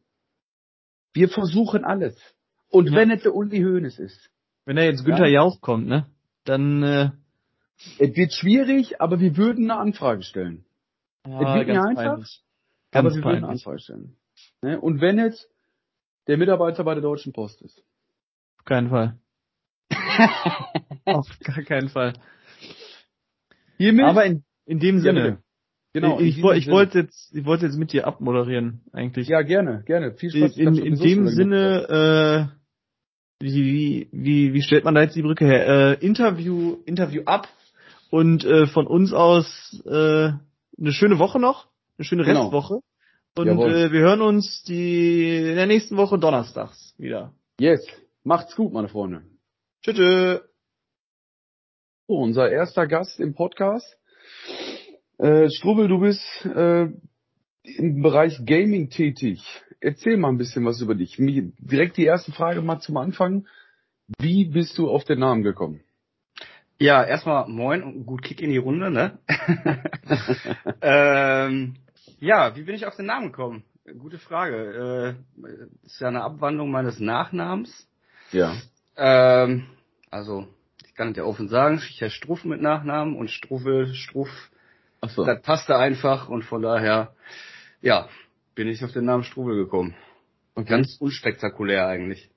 [1.13, 2.17] Wir versuchen alles.
[2.71, 2.97] Und Ja.
[2.97, 4.31] wenn es der Uli Hoeneß ist,
[4.67, 6.07] Wenn da jetzt Günther Jauch kommt, ne?
[6.45, 7.11] Dann äh,
[7.99, 10.65] es wird schwierig, aber wir würden eine Anfrage stellen.
[11.27, 12.43] ja, Es wird nicht einfach, peinlich.
[12.93, 13.49] aber Ganz wir würden eine.
[13.49, 14.17] Anfrage stellen.
[14.63, 14.81] Ne?
[14.81, 15.49] Und wenn es
[16.27, 17.83] der Mitarbeiter bei der Deutschen Post ist.
[18.59, 19.19] Auf keinen Fall.
[21.05, 22.15] Auf gar keinen Fall.
[23.79, 25.23] Hiermit, Aber in, in dem Ja, Sinne.
[25.23, 25.43] bitte.
[25.93, 26.77] genau, in ich, ich Sinne.
[26.77, 29.29] wollte jetzt, ich wollte jetzt mit dir abmoderieren, eigentlich.
[29.29, 30.13] Ja, gerne, gerne.
[30.15, 30.57] Viel in, Spaß.
[30.57, 32.66] Ich in, in sowieso dem Sinne, äh,
[33.41, 35.67] wie, wie, wie, stellt man da jetzt die Brücke her?
[36.01, 37.49] Äh, Interview, Interview ab
[38.11, 39.91] und äh, von uns aus äh,
[40.79, 41.69] eine schöne Woche noch,
[41.99, 42.45] eine schöne Genau.
[42.45, 42.81] Restwoche.
[43.37, 43.71] Und Jawohl.
[43.71, 47.35] äh, wir hören uns die in der nächsten Woche donnerstags wieder.
[47.61, 47.87] Yes.
[48.25, 49.23] Macht's gut, meine Freunde.
[49.83, 50.41] Tschüss.
[52.09, 53.99] Oh, unser erster Gast im Podcast.
[55.19, 56.89] Äh, Strubbel, du bist äh,
[57.65, 59.43] im Bereich Gaming tätig.
[59.81, 61.17] Erzähl mal ein bisschen was über dich.
[61.19, 63.47] Direkt die erste Frage mal zum Anfang.
[64.19, 65.81] Wie bist du auf den Namen gekommen?
[66.79, 69.19] Ja, erstmal moin und gut Kick in die Runde, ne?
[70.83, 71.77] ähm,
[72.21, 73.65] ja, wie bin ich auf den Namen gekommen?
[73.99, 75.17] Gute Frage.
[75.43, 77.89] Äh, ist ja eine Abwandlung meines Nachnamens.
[78.33, 78.55] Ja.
[78.97, 79.67] Ähm,
[80.11, 80.47] also
[80.97, 84.31] kann ich ja offen sagen, ich heiße Struff mit Nachnamen und Struffel, Struff,
[85.01, 85.25] Ach so.
[85.25, 87.15] das passte einfach und von daher,
[87.83, 88.09] ja,
[88.57, 89.95] bin ich auf den Namen Struffel gekommen.
[90.55, 92.31] Und ganz unspektakulär eigentlich.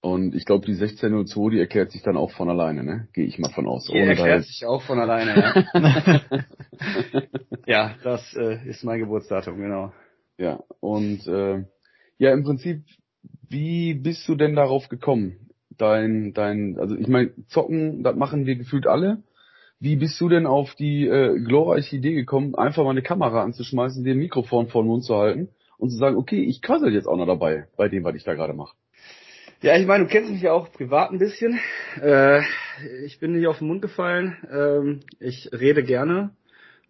[0.00, 3.08] Und ich glaube, die 1602, die erklärt sich dann auch von alleine, ne?
[3.12, 3.88] Gehe ich mal von aus.
[3.88, 5.34] Die erklärt sich auch von alleine,
[5.74, 6.44] ja.
[7.66, 9.92] ja, das äh, ist mein Geburtsdatum, genau.
[10.36, 11.64] Ja, und äh,
[12.18, 12.84] ja, im Prinzip,
[13.48, 15.48] wie bist du denn darauf gekommen?
[15.78, 19.22] dein, dein, also ich meine, zocken, das machen wir gefühlt alle.
[19.80, 24.04] Wie bist du denn auf die äh, glorreiche Idee gekommen, einfach mal eine Kamera anzuschmeißen,
[24.04, 27.06] dir ein Mikrofon vor den Mund zu halten und zu sagen, okay, ich quassel jetzt
[27.06, 28.74] auch noch dabei, bei dem, was ich da gerade mache?
[29.62, 31.58] Ja, ich meine, du kennst mich ja auch privat ein bisschen.
[32.00, 32.42] Äh,
[33.04, 34.36] ich bin nicht auf den Mund gefallen.
[34.52, 36.30] Ähm, ich rede gerne.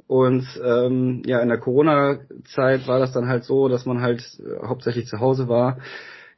[0.07, 4.67] Und ähm, ja, in der Corona-Zeit war das dann halt so, dass man halt äh,
[4.67, 5.79] hauptsächlich zu Hause war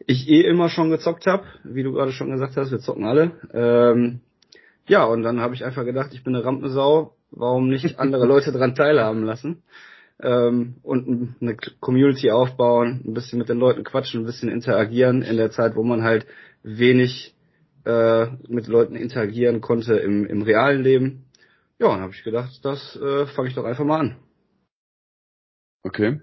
[0.07, 3.33] ich eh immer schon gezockt habe, wie du gerade schon gesagt hast, wir zocken alle.
[3.53, 4.21] Ähm,
[4.90, 8.50] ja, und dann habe ich einfach gedacht, ich bin eine Rampensau, warum nicht andere Leute
[8.50, 9.62] dran teilhaben lassen?
[10.20, 15.37] Ähm, und eine Community aufbauen, ein bisschen mit den Leuten quatschen, ein bisschen interagieren in
[15.37, 16.26] der Zeit, wo man halt
[16.64, 17.37] wenig
[17.85, 21.24] äh, mit Leuten interagieren konnte im, im realen Leben.
[21.79, 24.16] Ja, und habe ich gedacht, das äh, fange ich doch einfach mal an.
[25.85, 26.20] Okay.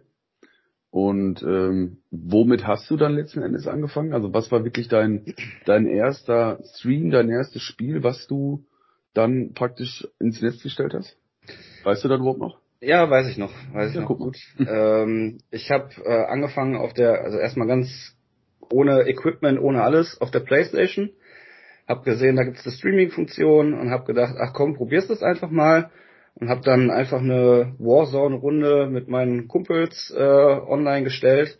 [0.90, 4.14] Und ähm, womit hast du dann letzten Endes angefangen?
[4.14, 5.26] Also was war wirklich dein
[5.66, 8.64] dein erster Stream, dein erstes Spiel, was du
[9.14, 11.18] dann praktisch ins Netz gestellt hast?
[11.84, 12.60] Weißt du das überhaupt noch?
[12.80, 14.38] Ja, weiß ich noch, weiß ich ja, noch guck gut.
[14.60, 18.16] ähm, ich habe äh, angefangen auf der, also erstmal ganz
[18.72, 21.10] ohne Equipment, ohne alles, auf der PlayStation.
[21.88, 25.90] Hab gesehen, da gibt's eine Streaming-Funktion und hab gedacht, ach komm, probierst das einfach mal
[26.40, 31.58] und habe dann einfach eine Warzone-Runde mit meinen Kumpels äh, online gestellt,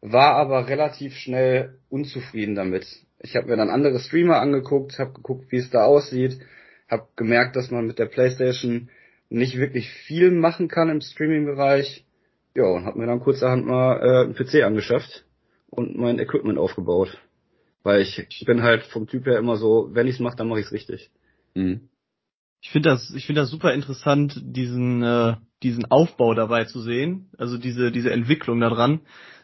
[0.00, 2.86] war aber relativ schnell unzufrieden damit.
[3.20, 6.38] Ich habe mir dann andere Streamer angeguckt, habe geguckt, wie es da aussieht,
[6.88, 8.90] habe gemerkt, dass man mit der PlayStation
[9.28, 12.04] nicht wirklich viel machen kann im Streaming-Bereich.
[12.54, 15.24] Ja, und habe mir dann kurzerhand mal äh, einen PC angeschafft
[15.70, 17.18] und mein Equipment aufgebaut.
[17.82, 20.72] Weil ich, bin halt vom Typ her immer so, wenn ich's mache, dann mache ich's
[20.72, 21.10] richtig.
[21.54, 21.88] Mhm.
[22.60, 27.30] Ich finde das, ich finde das super interessant, diesen, äh, diesen Aufbau dabei zu sehen,
[27.38, 29.00] also diese, diese Entwicklung daran,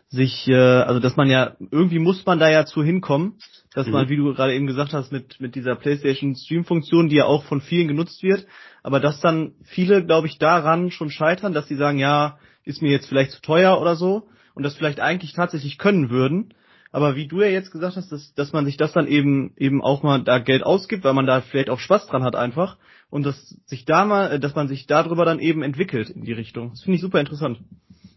[0.09, 3.39] sich, äh, also dass man ja, irgendwie muss man da ja zu hinkommen,
[3.75, 3.93] dass mhm.
[3.93, 7.45] man, wie du gerade eben gesagt hast, mit, mit dieser PlayStation Stream-Funktion, die ja auch
[7.45, 8.47] von vielen genutzt wird,
[8.83, 12.91] aber dass dann viele, glaube ich, daran schon scheitern, dass sie sagen, ja, ist mir
[12.91, 16.55] jetzt vielleicht zu teuer oder so, und das vielleicht eigentlich tatsächlich können würden,
[16.93, 19.83] aber wie du ja jetzt gesagt hast, dass, dass man sich das dann eben eben
[19.83, 22.77] auch mal da Geld ausgibt, weil man da vielleicht auch Spaß dran hat einfach
[23.15, 26.33] und dass sich da mal, äh, dass man sich darüber dann eben entwickelt in die
[26.33, 26.71] Richtung.
[26.71, 27.61] Das finde ich super interessant.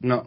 [0.02, 0.26] Ja,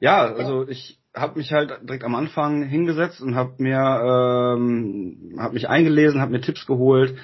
[0.00, 5.54] ja also ich habe mich halt direkt am Anfang hingesetzt und habe mir ähm, habe
[5.54, 7.16] mich eingelesen, habe mir Tipps geholt,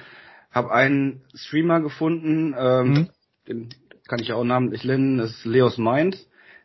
[0.51, 3.09] habe einen Streamer gefunden, ähm, mhm.
[3.49, 3.69] den
[4.07, 6.17] kann ich ja auch namentlich nennen, das ist Leos Mind.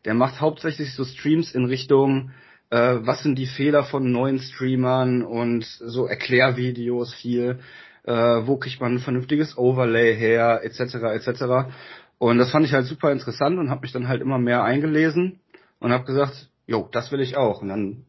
[0.05, 2.31] Der macht hauptsächlich so Streams in Richtung
[2.71, 7.59] äh, was sind die Fehler von neuen Streamern und so Erklärvideos viel,
[8.05, 10.95] äh, wo kriegt man ein vernünftiges Overlay her, etc.
[11.15, 11.73] etc.
[12.19, 15.41] Und das fand ich halt super interessant und habe mich dann halt immer mehr eingelesen
[15.81, 17.63] und habe gesagt, jo, das will ich auch.
[17.63, 18.05] Und dann,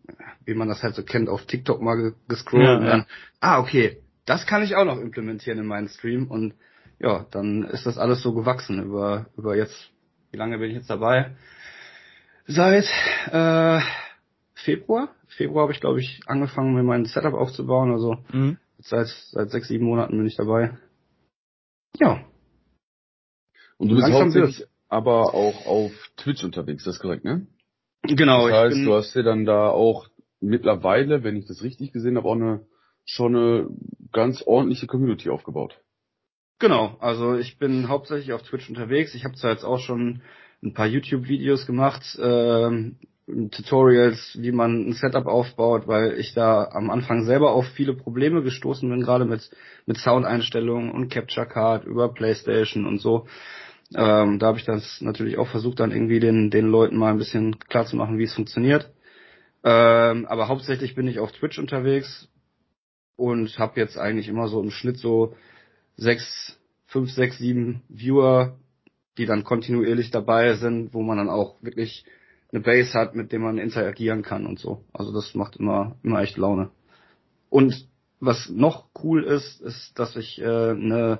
[0.45, 3.05] wie man das halt so kennt, auf TikTok mal gescrollt ja, und dann, ja.
[3.41, 6.53] ah, okay, das kann ich auch noch implementieren in meinen Stream und
[6.99, 9.91] ja, dann ist das alles so gewachsen über, über jetzt,
[10.31, 11.36] wie lange bin ich jetzt dabei?
[12.47, 12.86] Seit
[13.31, 13.81] äh,
[14.53, 15.10] Februar.
[15.27, 17.91] Februar habe ich, glaube ich, angefangen, mir mein Setup aufzubauen.
[17.91, 18.58] Also mhm.
[18.86, 20.78] Seit, seit sechs, sieben Monaten bin ich dabei.
[21.98, 22.24] Ja.
[23.78, 27.48] Und du bist hauptsächlich aber auch auf Twitch unterwegs, das ist korrekt, ne?
[28.04, 28.48] Genau.
[28.48, 30.08] Das heißt, du hast dir dann da auch
[30.39, 32.65] mittlerweile, wenn ich das richtig gesehen habe, auch eine
[33.04, 33.69] schon eine
[34.12, 35.80] ganz ordentliche Community aufgebaut.
[36.60, 39.13] Genau, also ich bin hauptsächlich auf Twitch unterwegs.
[39.13, 40.21] Ich habe zwar jetzt auch schon
[40.63, 46.91] ein paar YouTube-Videos gemacht, ähm, Tutorials, wie man ein Setup aufbaut, weil ich da am
[46.91, 49.49] Anfang selber auf viele Probleme gestoßen bin, gerade mit,
[49.88, 53.25] mit Soundeinstellungen und Capture Card über Playstation und so.
[53.95, 57.17] Ähm, da habe ich das natürlich auch versucht, dann irgendwie den, den Leuten mal ein
[57.17, 58.91] bisschen klar zu machen, wie es funktioniert.
[59.63, 62.29] Ähm, aber hauptsächlich bin ich auf Twitch unterwegs
[63.15, 65.35] und habe jetzt eigentlich immer so im Schnitt so
[65.97, 68.57] sechs, fünf, sechs, sieben Viewer,
[69.17, 72.05] die dann kontinuierlich dabei sind, wo man dann auch wirklich
[72.51, 74.84] eine Base hat, mit dem man interagieren kann und so.
[74.93, 76.69] Also das macht immer, immer echt Laune.
[77.49, 77.88] Und
[78.19, 81.19] was noch cool ist, ist, dass ich äh, eine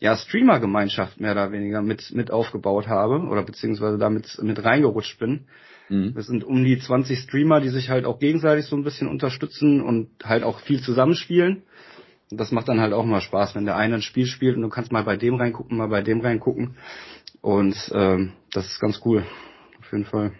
[0.00, 5.46] ja, Streamer-Gemeinschaft mehr oder weniger mit, mit aufgebaut habe oder beziehungsweise damit mit reingerutscht bin.
[5.88, 6.14] Mhm.
[6.16, 9.80] Wir sind um die 20 Streamer, die sich halt auch gegenseitig so ein bisschen unterstützen
[9.80, 11.62] und halt auch viel zusammenspielen.
[12.32, 14.62] Und das macht dann halt auch mal Spaß, wenn der eine ein Spiel spielt und
[14.62, 16.76] du kannst mal bei dem reingucken, mal bei dem reingucken.
[17.40, 19.24] Und ähm, das ist ganz cool.
[19.78, 20.32] Auf jeden Fall.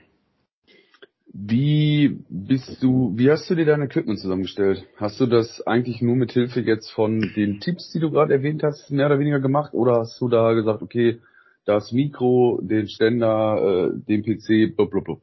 [1.35, 4.85] Wie bist du, wie hast du dir dein Equipment zusammengestellt?
[4.99, 8.63] Hast du das eigentlich nur mit Hilfe jetzt von den Tipps, die du gerade erwähnt
[8.63, 9.73] hast, mehr oder weniger gemacht?
[9.73, 11.21] Oder hast du da gesagt, okay,
[11.65, 15.23] das Mikro, den Ständer, äh, den PC, blub, blub, blub.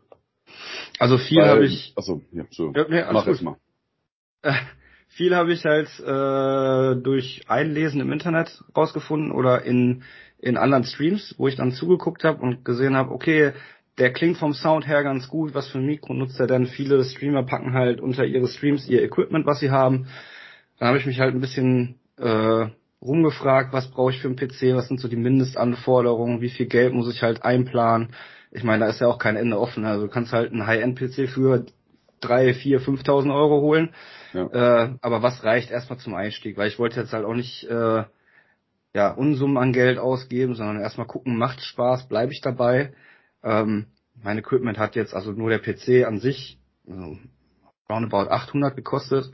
[0.97, 1.93] Also viel habe ich.
[1.95, 2.73] Achso, ja, so.
[2.75, 3.57] Ja, nee, Mach es mal.
[4.41, 4.53] Äh,
[5.09, 10.03] viel habe ich halt äh, durch Einlesen im Internet rausgefunden oder in
[10.41, 13.51] in anderen Streams, wo ich dann zugeguckt habe und gesehen habe, okay,
[13.99, 15.53] der klingt vom Sound her ganz gut.
[15.53, 16.67] Was für ein Mikro nutzt er denn?
[16.67, 20.07] Viele Streamer packen halt unter ihre Streams ihr Equipment, was sie haben.
[20.79, 22.67] Dann habe ich mich halt ein bisschen äh,
[23.01, 26.93] rumgefragt, was brauche ich für einen PC, was sind so die Mindestanforderungen, wie viel Geld
[26.93, 28.09] muss ich halt einplanen.
[28.51, 29.85] Ich meine, da ist ja auch kein Ende offen.
[29.85, 31.65] Also du kannst halt einen High-End-PC für
[32.21, 33.89] drei, vier, 5.000 Euro holen.
[34.33, 34.85] Ja.
[34.85, 36.57] Äh, aber was reicht erstmal zum Einstieg?
[36.57, 38.03] Weil ich wollte jetzt halt auch nicht äh,
[38.93, 42.93] ja Unsummen an Geld ausgeben, sondern erstmal gucken, macht Spaß, bleibe ich dabei.
[43.43, 43.87] Ähm,
[44.21, 47.17] mein Equipment hat jetzt also nur der PC an sich also
[47.89, 49.31] roundabout 800 gekostet.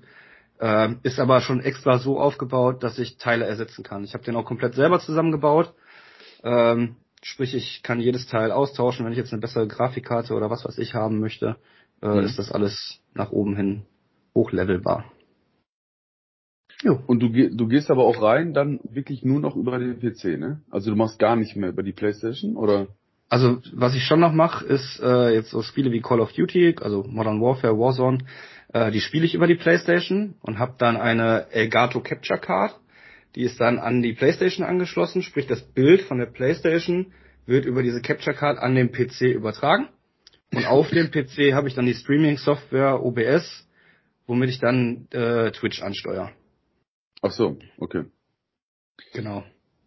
[0.59, 4.05] Ähm, ist aber schon extra so aufgebaut, dass ich Teile ersetzen kann.
[4.05, 5.73] Ich habe den auch komplett selber zusammengebaut.
[6.43, 10.63] Ähm, sprich, ich kann jedes Teil austauschen, wenn ich jetzt eine bessere Grafikkarte oder was
[10.63, 11.57] weiß ich haben möchte,
[12.01, 12.19] äh, mhm.
[12.19, 13.83] ist das alles nach oben hin
[14.33, 15.11] hochlevelbar.
[16.83, 16.99] Jo.
[17.07, 20.61] Und du, du gehst aber auch rein dann wirklich nur noch über den PC, ne?
[20.69, 22.87] Also du machst gar nicht mehr über die Playstation, oder?
[23.35, 26.77] Also was ich schon noch mache, ist äh, jetzt so Spiele wie Call of Duty,
[26.79, 28.19] also Modern Warfare, Warzone,
[28.71, 32.79] äh, die spiele ich über die PlayStation und habe dann eine Elgato Capture Card.
[33.35, 37.11] Die ist dann an die PlayStation angeschlossen, sprich das Bild von der PlayStation
[37.45, 39.89] wird über diese Capture Card an den PC übertragen.
[40.53, 43.67] Und auf dem PC habe ich dann die Streaming-Software OBS,
[44.27, 46.31] womit ich dann äh, Twitch ansteuere.
[47.21, 48.05] Ach so, okay.
[49.11, 49.43] Genau.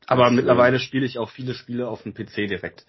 [0.07, 2.85] Aber das, mittlerweile äh, spiele ich auch viele Spiele auf dem PC direkt.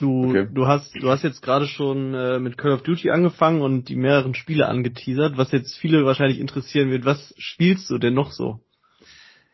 [0.00, 0.48] Du, okay.
[0.52, 3.96] du hast, du hast jetzt gerade schon äh, mit Call of Duty angefangen und die
[3.96, 7.04] mehreren Spiele angeteasert, was jetzt viele wahrscheinlich interessieren wird.
[7.04, 8.60] Was spielst du denn noch so?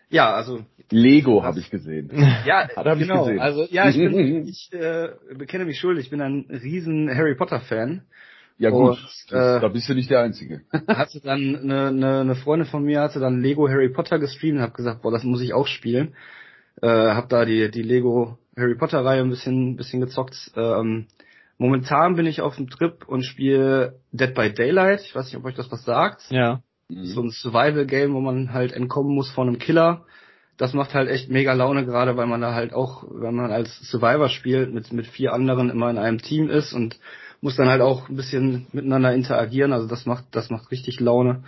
[0.09, 2.11] Ja, also Lego habe ich gesehen.
[2.47, 3.23] Ja, Hat hab genau.
[3.23, 3.41] Ich gesehen.
[3.41, 6.05] Also ja, ich bin, ich äh, bekenne mich schuldig.
[6.05, 8.03] Ich bin ein riesen Harry Potter Fan.
[8.59, 10.63] Ja gut, und, das, äh, da bist du nicht der Einzige.
[10.89, 14.63] hatte dann eine, eine, eine Freundin von mir hatte dann Lego Harry Potter gestreamt und
[14.63, 16.15] habe gesagt, boah, das muss ich auch spielen.
[16.81, 20.51] Äh, hab da die die Lego Harry Potter Reihe ein bisschen bisschen gezockt.
[20.57, 21.07] Ähm,
[21.59, 25.03] momentan bin ich auf dem Trip und spiele Dead by Daylight.
[25.03, 26.23] Ich weiß nicht, ob euch das was sagt.
[26.31, 26.63] Ja.
[26.89, 30.05] So ein Survival Game, wo man halt entkommen muss von einem Killer.
[30.57, 33.79] Das macht halt echt mega Laune, gerade weil man da halt auch, wenn man als
[33.91, 36.99] Survivor spielt, mit, mit vier anderen immer in einem Team ist und
[37.43, 39.73] muss dann halt auch ein bisschen miteinander interagieren.
[39.73, 41.45] Also das macht, das macht richtig Laune.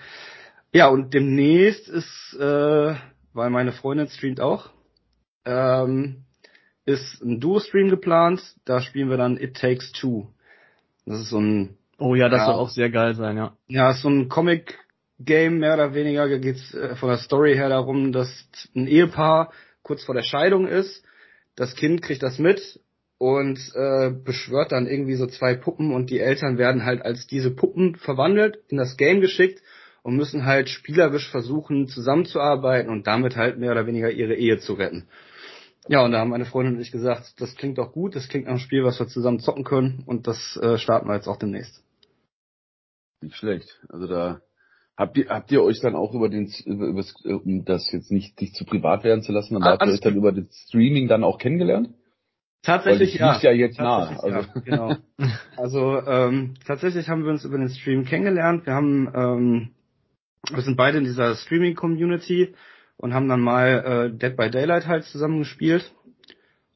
[0.72, 2.94] Ja, und demnächst ist, äh,
[3.32, 4.68] weil meine Freundin streamt auch,
[5.46, 6.24] ähm,
[6.88, 8.42] ist ein Duo-Stream geplant.
[8.64, 10.28] Da spielen wir dann It Takes Two.
[11.06, 13.56] Das ist so ein Oh ja, das ja, soll auch sehr geil sein, ja.
[13.66, 16.28] Ja, ist so ein Comic-Game mehr oder weniger.
[16.28, 20.68] Da geht's äh, von der Story her darum, dass ein Ehepaar kurz vor der Scheidung
[20.68, 21.04] ist.
[21.56, 22.80] Das Kind kriegt das mit
[23.18, 27.50] und äh, beschwört dann irgendwie so zwei Puppen und die Eltern werden halt als diese
[27.50, 29.60] Puppen verwandelt, in das Game geschickt
[30.02, 34.74] und müssen halt spielerisch versuchen zusammenzuarbeiten und damit halt mehr oder weniger ihre Ehe zu
[34.74, 35.08] retten.
[35.86, 38.46] Ja, und da haben meine Freundin und ich gesagt, das klingt doch gut, das klingt
[38.46, 41.38] nach einem Spiel, was wir zusammen zocken können und das äh, starten wir jetzt auch
[41.38, 41.82] demnächst.
[43.20, 43.80] Nicht schlecht.
[43.88, 44.40] Also da
[44.96, 47.04] habt ihr habt ihr euch dann auch über den über, über
[47.44, 50.00] um das jetzt nicht nicht zu privat werden zu lassen, aber ah, habt ihr euch
[50.00, 51.90] dann über das Streaming dann auch kennengelernt?
[52.62, 53.38] Tatsächlich ja.
[53.40, 54.08] ja jetzt nah.
[54.20, 54.28] Also.
[54.28, 54.96] Ja, genau.
[55.56, 58.66] also ähm, tatsächlich haben wir uns über den Stream kennengelernt.
[58.66, 59.70] Wir haben ähm,
[60.50, 62.54] wir sind beide in dieser Streaming Community
[62.98, 65.90] und haben dann mal äh, Dead by Daylight halt zusammen gespielt.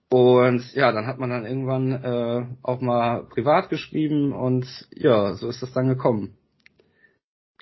[0.08, 5.48] Und ja, dann hat man dann irgendwann äh, auch mal privat geschrieben und ja, so
[5.48, 6.36] ist das dann gekommen.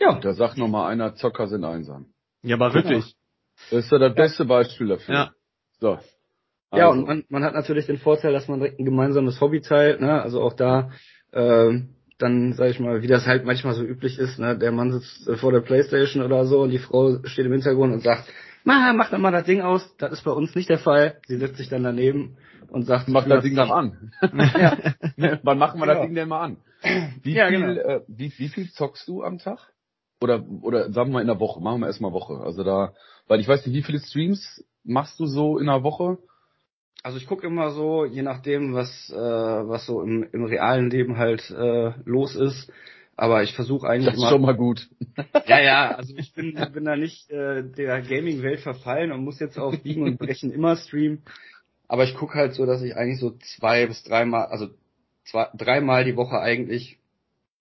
[0.01, 0.19] Ja.
[0.19, 2.07] Da sagt noch mal einer, Zocker sind einsam.
[2.43, 3.15] Ja, aber wirklich.
[3.71, 5.15] Das ist ja das beste Beispiel dafür.
[5.15, 5.31] Ja.
[5.79, 5.99] So.
[6.71, 6.85] Also.
[6.85, 10.01] Ja, und man, man hat natürlich den Vorteil, dass man direkt ein gemeinsames Hobby teilt,
[10.01, 10.23] ne?
[10.23, 10.91] Also auch da
[11.33, 11.81] äh,
[12.19, 14.57] dann, sag ich mal, wie das halt manchmal so üblich ist, ne?
[14.57, 17.93] Der Mann sitzt äh, vor der Playstation oder so und die Frau steht im Hintergrund
[17.93, 18.29] und sagt,
[18.65, 19.95] Ma, mach doch mal das Ding aus.
[19.99, 21.21] Das ist bei uns nicht der Fall.
[21.27, 22.37] Sie setzt sich dann daneben
[22.69, 24.13] und sagt, Mach das Ding doch an.
[24.33, 24.77] Ja.
[25.43, 25.99] Wann machen wir Genau.
[25.99, 26.57] das Ding denn mal an?
[27.23, 27.81] Wie Ja, viel, genau.
[27.81, 29.59] äh, wie, wie viel zockst du am Tag?
[30.23, 31.61] Oder, oder sagen wir mal in der Woche.
[31.61, 32.35] Machen wir erstmal Woche.
[32.45, 32.93] Also da,
[33.29, 36.19] weil ich weiß nicht, wie viele Streams machst du so in der Woche?
[37.03, 41.17] Also ich gucke immer so, je nachdem, was, äh, was so im, im realen Leben
[41.17, 42.71] halt äh, los ist.
[43.21, 44.31] Aber ich versuche eigentlich Das ist immer.
[44.31, 44.89] schon mal gut.
[45.47, 49.59] Ja, ja, also ich bin, bin da nicht äh, der Gaming-Welt verfallen und muss jetzt
[49.59, 51.23] auf Biegen und Brechen immer streamen.
[51.87, 54.69] Aber ich gucke halt so, dass ich eigentlich so zwei bis dreimal, also
[55.25, 56.99] zwei, dreimal die Woche eigentlich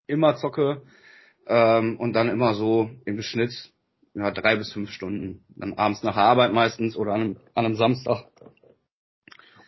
[0.08, 0.82] immer zocke
[1.45, 3.51] ähm, und dann immer so im Schnitt
[4.13, 5.43] ja, drei bis fünf Stunden.
[5.58, 8.27] Dann abends nach der Arbeit meistens oder an einem, an einem Samstag.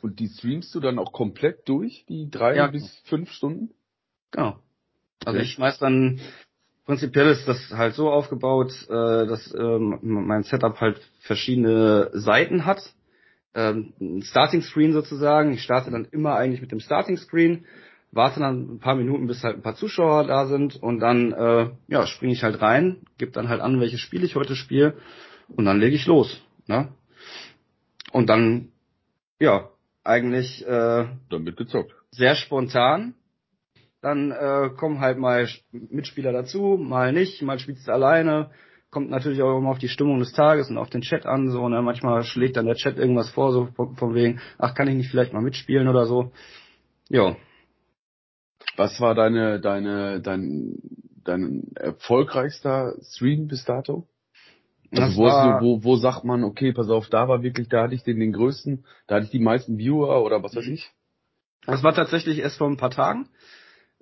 [0.02, 2.68] Und die streamst du dann auch komplett durch, die drei Ja.
[2.68, 3.72] bis fünf Stunden?
[4.32, 4.60] Genau.
[5.26, 6.20] Also ich schmeiß dann,
[6.86, 12.82] prinzipiell ist das halt so aufgebaut, äh, dass ähm, mein Setup halt verschiedene Seiten hat.
[13.54, 15.54] Ähm, ein Starting Screen sozusagen.
[15.54, 17.66] Ich starte dann immer eigentlich mit dem Starting Screen,
[18.12, 21.70] warte dann ein paar Minuten, bis halt ein paar Zuschauer da sind und dann äh,
[21.88, 24.96] ja, springe ich halt rein, gebe dann halt an, welches Spiel ich heute spiele
[25.50, 26.42] und dann lege ich los.
[26.68, 26.90] Ne?
[28.12, 28.70] Und dann,
[29.40, 29.70] ja,
[30.04, 31.94] eigentlich äh, Dann wird gezockt.
[32.12, 33.16] sehr spontan.
[34.06, 38.52] Dann äh, kommen halt mal Mitspieler dazu, mal nicht, mal spielst du alleine.
[38.92, 41.50] Kommt natürlich auch immer auf die Stimmung des Tages und auf den Chat an.
[41.50, 41.82] So, ne?
[41.82, 45.34] Manchmal schlägt dann der Chat irgendwas vor, so von, wegen, ach, kann ich nicht vielleicht
[45.34, 46.32] mal mitspielen oder so.
[47.10, 47.36] Ja.
[48.78, 50.76] Was war deine, deine, dein,
[51.24, 54.08] dein erfolgreichster Stream bis dato?
[54.92, 57.96] Also wo, so, wo, wo sagt man, okay, pass auf, da war wirklich, da hatte
[57.96, 60.92] ich den, den größten, da hatte ich die meisten Viewer oder was weiß ich?
[61.66, 63.28] Das war tatsächlich erst vor ein paar Tagen.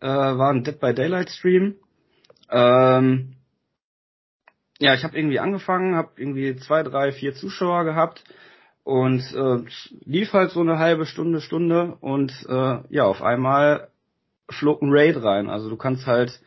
[0.03, 1.75] Äh, war ein Dead by Daylight Stream.
[2.51, 3.37] Ähm,
[4.79, 8.21] ja, ich habe irgendwie angefangen, habe irgendwie zwei, drei, vier Zuschauer gehabt
[8.83, 9.63] und äh,
[10.03, 13.91] lief halt so eine halbe Stunde, Stunde und äh, ja, auf einmal
[14.49, 15.49] flog ein Raid rein.
[15.49, 16.37] Also du kannst halt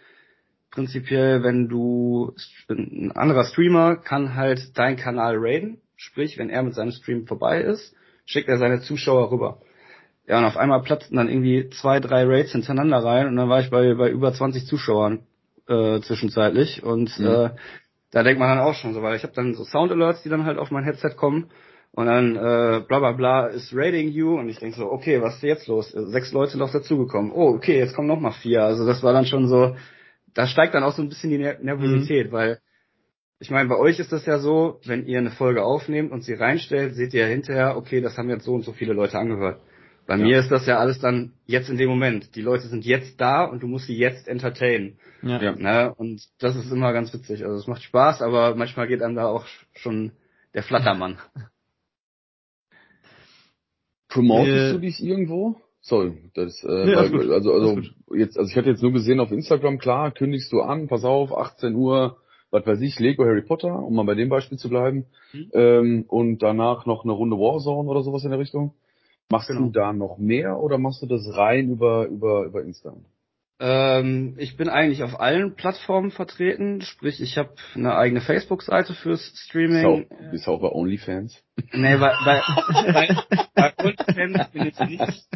[0.71, 2.35] prinzipiell, wenn du
[2.69, 7.63] ein anderer Streamer kann halt deinen Kanal raiden, sprich, wenn er mit seinem Stream vorbei
[7.63, 7.95] ist,
[8.27, 9.63] schickt er seine Zuschauer rüber.
[10.27, 13.61] Ja, und auf einmal platzten dann irgendwie zwei, drei Raids hintereinander rein und dann war
[13.61, 15.21] ich bei, bei über 20 Zuschauern
[15.69, 17.27] äh, zwischenzeitlich und Mhm.
[17.27, 17.51] äh,
[18.11, 20.29] da denkt man dann auch schon so, weil ich habe dann so Sound Alerts, die
[20.29, 21.51] dann halt auf mein Headset kommen
[21.93, 25.37] und dann äh, bla bla bla ist raiding you und ich denk so, okay, was
[25.37, 25.91] ist jetzt los?
[25.91, 27.31] Sechs Leute noch dazugekommen.
[27.33, 28.65] Oh, okay, jetzt kommen noch mal vier.
[28.65, 29.77] Also das war dann schon so,
[30.35, 32.59] da steigt dann auch so ein bisschen die Ner Nervosität, weil
[33.39, 36.35] ich meine, bei euch ist das ja so, wenn ihr eine Folge aufnehmt und sie
[36.35, 39.61] reinstellt, seht ihr ja hinterher, okay, das haben jetzt so und so viele Leute angehört.
[40.07, 40.25] Bei Ja.
[40.25, 42.35] mir ist das ja alles dann jetzt in dem Moment.
[42.37, 44.99] Die Leute sind jetzt da und du musst sie jetzt entertainen.
[45.23, 45.43] Ja.
[45.43, 45.55] Ja.
[45.57, 45.95] Ne?
[45.97, 47.45] Und das ist immer ganz witzig.
[47.45, 50.13] Also es macht Spaß, aber manchmal geht einem da auch schon
[50.55, 51.19] der Flattermann.
[54.09, 55.57] Promotest Äh, du dich irgendwo?
[55.81, 57.31] Sorry, das, äh, Nee, weil, gut.
[57.31, 57.81] also, also,
[58.15, 61.33] jetzt, also ich hatte jetzt nur gesehen auf Instagram, klar, kündigst du an, pass auf,
[61.37, 62.17] 18 Uhr,
[62.51, 65.51] was weiß ich, Lego Harry Potter, um mal bei dem Beispiel zu bleiben, Mhm.
[65.53, 68.75] ähm, und danach noch eine Runde Warzone oder sowas in der Richtung.
[69.31, 69.61] Machst Genau.
[69.67, 72.95] du da noch mehr oder machst du das rein über, über, über Insta?
[73.59, 79.33] Ähm, ich bin eigentlich auf allen Plattformen vertreten, sprich ich habe eine eigene Facebook-Seite fürs
[79.35, 79.85] Streaming.
[79.85, 81.43] auch, bist auch bei OnlyFans?
[81.73, 82.43] Nee, bei, bei,
[82.93, 83.17] bei,
[83.55, 85.29] bei OnlyFans bin ich nicht.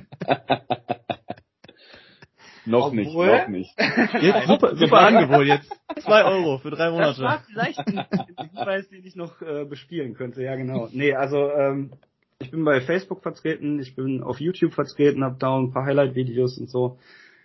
[2.67, 3.75] Noch Obwohl- nicht, noch nicht.
[4.21, 5.73] Jetzt super, super Angebot jetzt.
[6.05, 7.45] Zwei Euro für drei Das war Monate.
[7.51, 8.07] vielleicht ein
[8.51, 10.89] Hinweis, den ich noch äh, bespielen könnte, ja genau.
[10.93, 11.93] Nee, also ähm,
[12.41, 16.59] ich bin bei Facebook vertreten, ich bin auf YouTube vertreten, habe da ein paar Highlight-Videos
[16.59, 16.99] und so.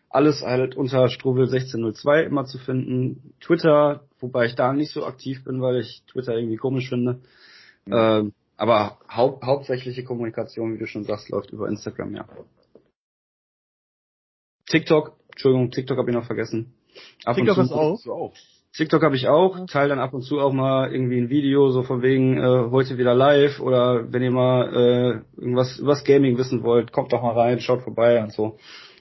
[0.10, 3.34] Alles halt unter Struwel 1602 immer zu finden.
[3.42, 7.20] Twitter, wobei ich da nicht so aktiv bin, weil ich Twitter irgendwie komisch finde.
[7.88, 12.26] Ähm, aber haupt, hauptsächliche Kommunikation, wie du schon sagst, läuft über Instagram, ja.
[14.68, 16.74] TikTok, Entschuldigung, TikTok habe ich noch vergessen.
[17.26, 18.08] Ab TikTok hast du auch?
[18.08, 18.34] Auch.
[18.78, 21.84] TikTok habe ich auch, teile dann ab und zu auch mal irgendwie ein Video, so
[21.84, 26.62] von wegen äh, heute wieder live oder wenn ihr mal äh, irgendwas übers Gaming wissen
[26.64, 28.58] wollt, kommt doch mal rein, schaut vorbei und so.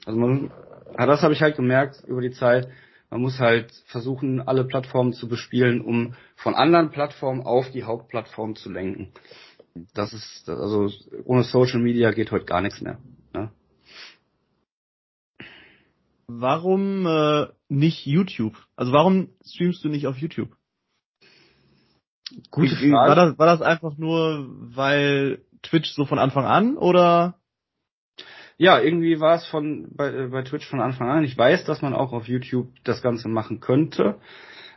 [0.07, 0.53] Also man,
[0.97, 2.69] ja, das habe ich halt gemerkt über die Zeit.
[3.11, 8.55] Man muss halt versuchen, alle Plattformen zu bespielen, um von anderen Plattformen auf die Hauptplattform
[8.55, 9.13] zu lenken.
[9.93, 10.89] Das ist, also
[11.25, 12.99] ohne Social Media geht heute gar nichts mehr.
[13.33, 13.51] Ne?
[16.27, 18.57] Warum äh, nicht YouTube?
[18.77, 20.57] Also warum streamst du nicht auf YouTube?
[22.51, 22.93] Gute Frage.
[22.93, 27.35] War das, war das einfach nur, weil Twitch so von Anfang an oder?
[28.57, 31.25] Ja, irgendwie war es von bei, bei Twitch von Anfang an.
[31.25, 34.17] Ich weiß, dass man auch auf YouTube das Ganze machen könnte.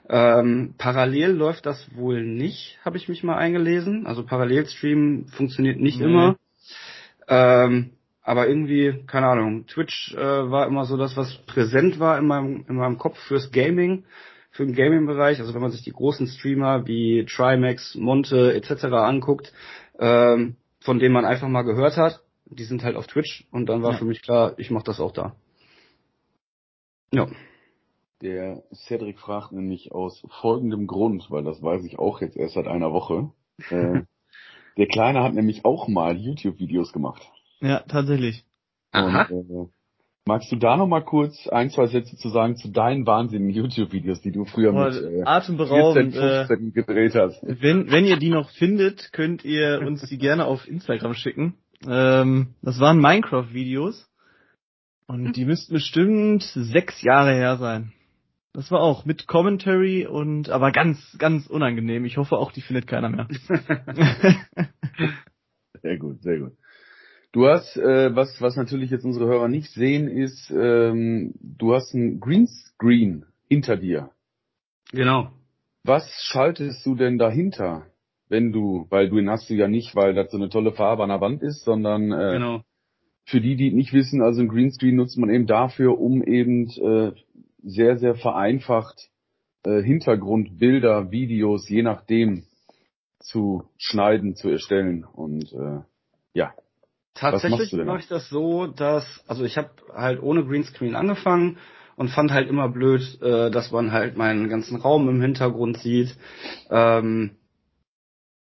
[0.09, 4.07] Ähm, parallel läuft das wohl nicht, habe ich mich mal eingelesen.
[4.07, 6.05] Also Parallelstream funktioniert nicht Nee.
[6.05, 6.37] immer.
[7.27, 7.91] Ähm,
[8.27, 12.65] aber irgendwie, keine Ahnung, Twitch äh, war immer so das, was präsent war in meinem,
[12.67, 14.03] in meinem Kopf fürs Gaming,
[14.51, 15.39] für den Gaming-Bereich.
[15.39, 18.83] Also wenn man sich die großen Streamer wie Trimax, Monte etc.
[18.87, 19.53] anguckt,
[19.97, 23.81] ähm, von denen man einfach mal gehört hat, die sind halt auf Twitch und dann
[23.81, 23.97] war Ja.
[23.97, 25.33] für mich klar, ich mache das auch da.
[27.13, 27.27] Ja.
[28.21, 32.67] Der Cedric fragt nämlich aus folgendem Grund, weil das weiß ich auch jetzt erst seit
[32.67, 33.31] einer Woche.
[33.69, 34.01] Äh,
[34.77, 37.25] der Kleine hat nämlich auch mal YouTube-Videos gemacht.
[37.61, 38.45] Ja, tatsächlich.
[38.91, 39.27] Aha.
[39.29, 39.69] Und, äh,
[40.25, 44.21] magst du da noch mal kurz ein, zwei Sätze zu sagen zu deinen wahnsinnigen YouTube-Videos,
[44.21, 46.15] die du früher Boah, mit äh, 14, atemberaubend.
[46.15, 47.41] Äh, 15 gedreht hast?
[47.43, 51.55] wenn, wenn ihr die noch findet, könnt ihr uns die gerne auf Instagram schicken.
[51.87, 54.07] Ähm, das waren Minecraft-Videos.
[55.07, 57.93] Und die müssten bestimmt sechs Jahre her sein.
[58.51, 62.03] Das war auch mit Commentary und aber ganz, ganz unangenehm.
[62.03, 63.27] Ich hoffe auch, die findet keiner mehr.
[65.83, 66.53] Sehr gut, sehr gut.
[67.37, 71.93] Du hast, äh, was, was natürlich jetzt unsere Hörer nicht sehen, ist, ähm, du hast
[71.93, 74.09] ein Greenscreen hinter dir.
[74.91, 75.29] Genau.
[75.83, 77.85] Was schaltest du denn dahinter,
[78.27, 81.03] wenn du, weil du ihn hast du ja nicht, weil das so eine tolle Farbe
[81.03, 82.63] an der Wand ist, sondern äh, Genau.
[83.25, 87.11] für die, die nicht wissen, also ein Greenscreen nutzt man eben dafür, um eben äh,
[87.61, 89.11] sehr, sehr vereinfacht
[89.63, 92.45] äh, Hintergrundbilder, Videos, je nachdem
[93.19, 95.03] zu schneiden, zu erstellen.
[95.03, 95.81] Und äh,
[96.33, 96.55] ja,
[97.19, 101.57] Tatsächlich mache ich das so, dass, also ich habe halt ohne Greenscreen angefangen
[101.95, 106.15] und fand halt immer blöd, äh, dass man halt meinen ganzen Raum im Hintergrund sieht.
[106.69, 107.37] Ähm,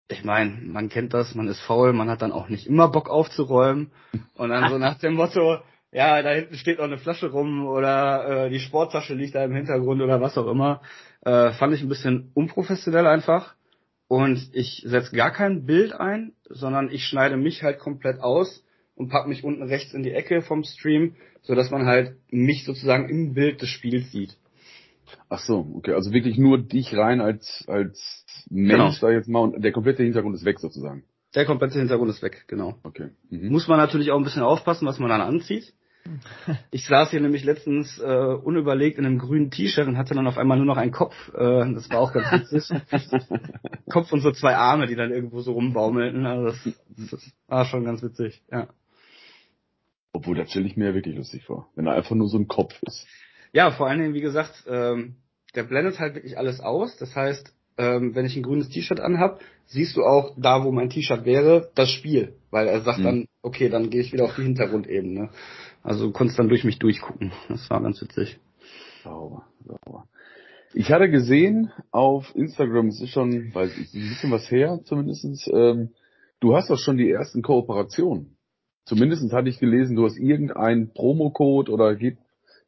[0.07, 3.09] ich meine, man kennt das, man ist faul, man hat dann auch nicht immer Bock
[3.09, 3.91] aufzuräumen.
[4.36, 5.59] Und dann so nach dem Motto,
[5.91, 9.55] ja, da hinten steht noch eine Flasche rum oder äh, die Sporttasche liegt da im
[9.55, 10.82] Hintergrund oder was auch immer.
[11.22, 13.55] Äh, fand ich ein bisschen unprofessionell einfach.
[14.12, 18.62] Und ich setze gar kein Bild ein, sondern ich schneide mich halt komplett aus
[18.93, 22.66] und pack mich unten rechts in die Ecke vom Stream, so dass man halt mich
[22.66, 24.36] sozusagen im Bild des Spiels sieht.
[25.30, 28.91] ach so, okay, also wirklich nur dich rein als als Mensch, Genau.
[28.91, 31.05] sag ich jetzt mal, und der komplette Hintergrund ist weg sozusagen.
[31.34, 32.80] Der komplette Hintergrund ist weg, genau.
[32.84, 33.12] Okay.
[33.30, 33.47] Mhm.
[33.49, 35.74] Muss man natürlich auch ein bisschen aufpassen, was man dann anzieht.
[36.72, 40.38] Ich saß hier nämlich letztens äh, unüberlegt in einem grünen T-Shirt und hatte dann auf
[40.38, 41.16] einmal nur noch einen Kopf.
[41.34, 42.70] Äh, das war auch ganz witzig.
[43.89, 46.26] Kopf und so zwei Arme, die dann irgendwo so rumbaumelten.
[46.26, 48.68] Also das, das war schon ganz witzig, ja.
[50.14, 52.47] Obwohl, das stelle ich mir ja wirklich lustig vor, wenn er einfach nur so ein
[52.47, 53.08] Kopf ist.
[53.54, 55.16] Ja, vor allen Dingen, wie gesagt, ähm,
[55.56, 56.97] der blendet halt wirklich alles aus.
[56.97, 60.89] Das heißt, ähm, wenn ich ein grünes T-Shirt anhab, siehst du auch da, wo mein
[60.89, 62.36] T-Shirt wäre, das Spiel.
[62.49, 63.04] Weil er sagt Mhm.
[63.04, 65.30] dann, okay, dann gehe ich wieder auf die Hintergrundebene.
[65.84, 67.32] Also du konntest dann durch mich durchgucken.
[67.49, 68.39] Das war ganz witzig.
[69.03, 70.05] Sauber, sauber.
[70.73, 75.49] Ich hatte gesehen auf Instagram, es ist schon, weiß ich, ein bisschen was her zumindestens.
[75.51, 75.89] ähm,
[76.39, 78.38] du hast doch schon die ersten Kooperationen.
[78.86, 82.17] Zumindestens hatte ich gelesen, du hast irgendeinen Promocode oder gib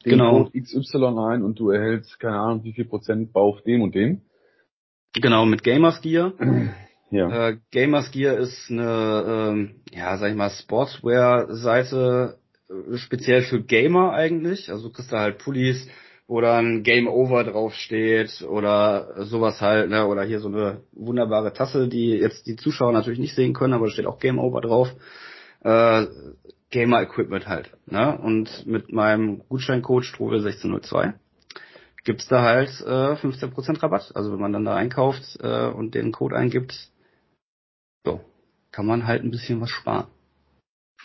[0.05, 0.43] den Genau.
[0.45, 4.21] Code XY ein und du erhältst, keine Ahnung, wie viel Prozent auf dem und dem.
[5.13, 6.33] Genau, mit Gamers Gear.
[7.11, 7.49] Ja.
[7.49, 12.39] Äh, Gamers Gear ist eine, ähm, ja, sag ich mal, Sportswear-Seite,
[12.95, 14.71] speziell für Gamer eigentlich.
[14.71, 15.87] Also du kriegst da halt Pullis,
[16.27, 20.07] wo dann Game Over draufsteht oder sowas halt, ne?
[20.07, 23.85] Oder hier so eine wunderbare Tasse, die jetzt die Zuschauer natürlich nicht sehen können, aber
[23.85, 24.89] da steht auch Game Over drauf.
[25.61, 26.07] Äh,
[26.69, 28.17] Gamer Equipment halt, ne?
[28.17, 31.13] Und mit meinem Gutscheincode Strobel 1602
[32.03, 34.11] gibt's da halt äh, 15% Rabatt.
[34.15, 36.89] Also wenn man dann da einkauft äh, und den Code eingibt,
[38.05, 38.21] so,
[38.71, 40.07] kann man halt ein bisschen was sparen.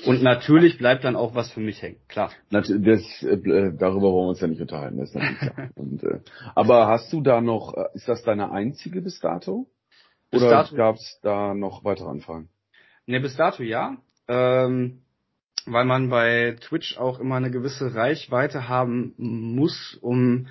[0.06, 2.30] Und natürlich bleibt dann auch was für mich hängen, klar.
[2.50, 5.70] Das, äh, darüber wollen wir uns ja nicht unterhalten, das ist natürlich klar.
[5.76, 6.20] Und, äh,
[6.54, 9.66] aber hast du da noch, äh, ist das deine einzige bis dato?
[10.30, 12.48] Bis Oder dato- gab's da noch weitere Anfragen?
[13.06, 13.96] Ne, bis dato ja.
[14.28, 15.00] Ähm,
[15.66, 20.46] weil man bei Twitch auch immer eine gewisse Reichweite haben muss, um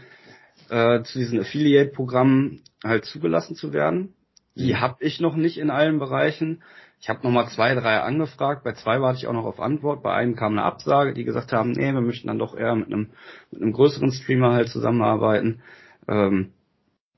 [0.70, 4.14] äh, zu diesen Affiliate-Programmen halt zugelassen zu werden.
[4.56, 4.82] Die Mhm.
[4.82, 6.64] habe ich noch nicht in allen Bereichen.
[7.00, 8.64] Ich habe nochmal zwei, drei angefragt.
[8.64, 10.02] Bei zwei warte ich auch noch auf Antwort.
[10.02, 12.88] Bei einem kam eine Absage, die gesagt haben, nee, wir möchten dann doch eher mit
[12.88, 13.12] einem,
[13.52, 15.62] mit einem größeren Streamer halt zusammenarbeiten.
[16.08, 16.54] Ähm,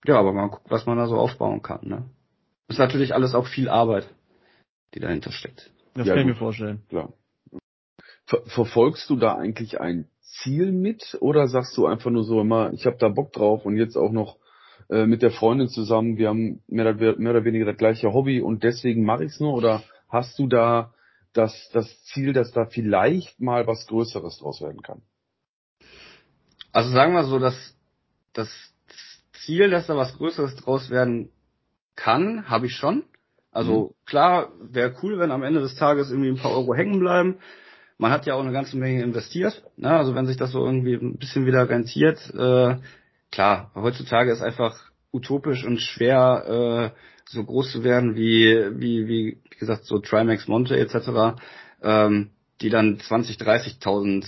[0.05, 1.80] ja, aber mal gucken, was man da so aufbauen kann.
[1.84, 2.09] Ne?
[2.67, 4.09] Ist natürlich alles auch viel Arbeit,
[4.93, 5.71] die dahinter steckt.
[5.93, 6.84] Das Ja, kann ich mir vorstellen.
[6.89, 7.13] Klar.
[8.25, 12.71] Ver verfolgst du da eigentlich ein Ziel mit oder sagst du einfach nur so immer,
[12.73, 14.38] ich habe da Bock drauf und jetzt auch noch
[14.89, 18.41] äh, mit der Freundin zusammen, wir haben mehr oder, mehr oder weniger das gleiche Hobby
[18.41, 20.93] und deswegen mache ich es nur oder hast du da
[21.33, 25.01] das, das Ziel, dass da vielleicht mal was Größeres draus werden kann?
[26.71, 27.75] Also sagen wir so, dass
[28.33, 28.49] das
[29.45, 31.29] Ziel, dass da was Größeres draus werden
[31.95, 33.03] kann, habe ich schon.
[33.51, 34.05] Also mhm.
[34.05, 37.37] klar, wäre cool, wenn am Ende des Tages irgendwie ein paar Euro hängen bleiben.
[37.97, 39.63] Man hat ja auch eine ganze Menge investiert.
[39.75, 39.89] Ne?
[39.89, 42.77] Also wenn sich das so irgendwie ein bisschen wieder rentiert, äh,
[43.32, 44.77] klar, heutzutage ist einfach
[45.11, 50.47] utopisch und schwer, äh, so groß zu werden wie, wie, wie, wie gesagt, so Trimax
[50.47, 51.39] Monte etc.,
[51.82, 54.25] ähm, die dann 20, 30.000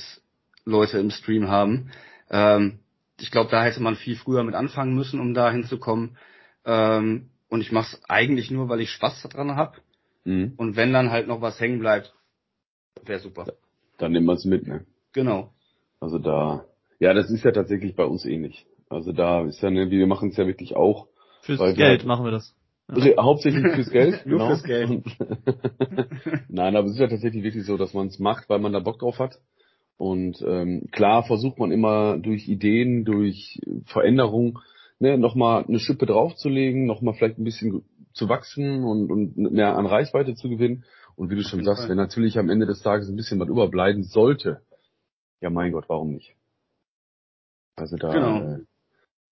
[0.65, 1.91] Leute im Stream haben.
[2.29, 2.79] Ähm,
[3.19, 6.17] ich glaube, da hätte man viel früher mit anfangen müssen, um da hinzukommen.
[6.65, 9.77] Ähm, und ich mache es eigentlich nur, weil ich Spaß daran habe.
[10.23, 10.53] Mhm.
[10.57, 12.13] Und wenn dann halt noch was hängen bleibt,
[13.03, 13.47] wäre super.
[13.97, 14.85] Dann nimmt man es mit, ne?
[15.13, 15.53] Genau.
[15.99, 16.65] Also da,
[16.99, 18.65] ja, das ist ja tatsächlich bei uns ähnlich.
[18.91, 21.07] Also da ist ja, ne, wir machen es ja wirklich auch.
[21.41, 22.55] Fürs Geld halt, machen wir das.
[22.93, 23.23] Ja.
[23.23, 24.21] Hauptsächlich fürs Geld.
[24.25, 24.49] Nur genau.
[24.49, 25.03] fürs Geld.
[26.49, 28.79] Nein, aber es ist ja tatsächlich wirklich so, dass man es macht, weil man da
[28.79, 29.39] Bock drauf hat.
[29.97, 34.59] Und ähm, klar versucht man immer durch Ideen, durch Veränderung,
[34.99, 39.85] ne, nochmal eine Schippe draufzulegen, nochmal vielleicht ein bisschen zu wachsen und, und mehr an
[39.85, 40.83] Reichweite zu gewinnen.
[41.15, 44.03] Und wie du schon sagst, wenn natürlich am Ende des Tages ein bisschen was überbleiben
[44.03, 44.61] sollte,
[45.39, 46.35] ja mein Gott, warum nicht?
[47.75, 48.55] Also da, genau.
[48.55, 48.59] äh,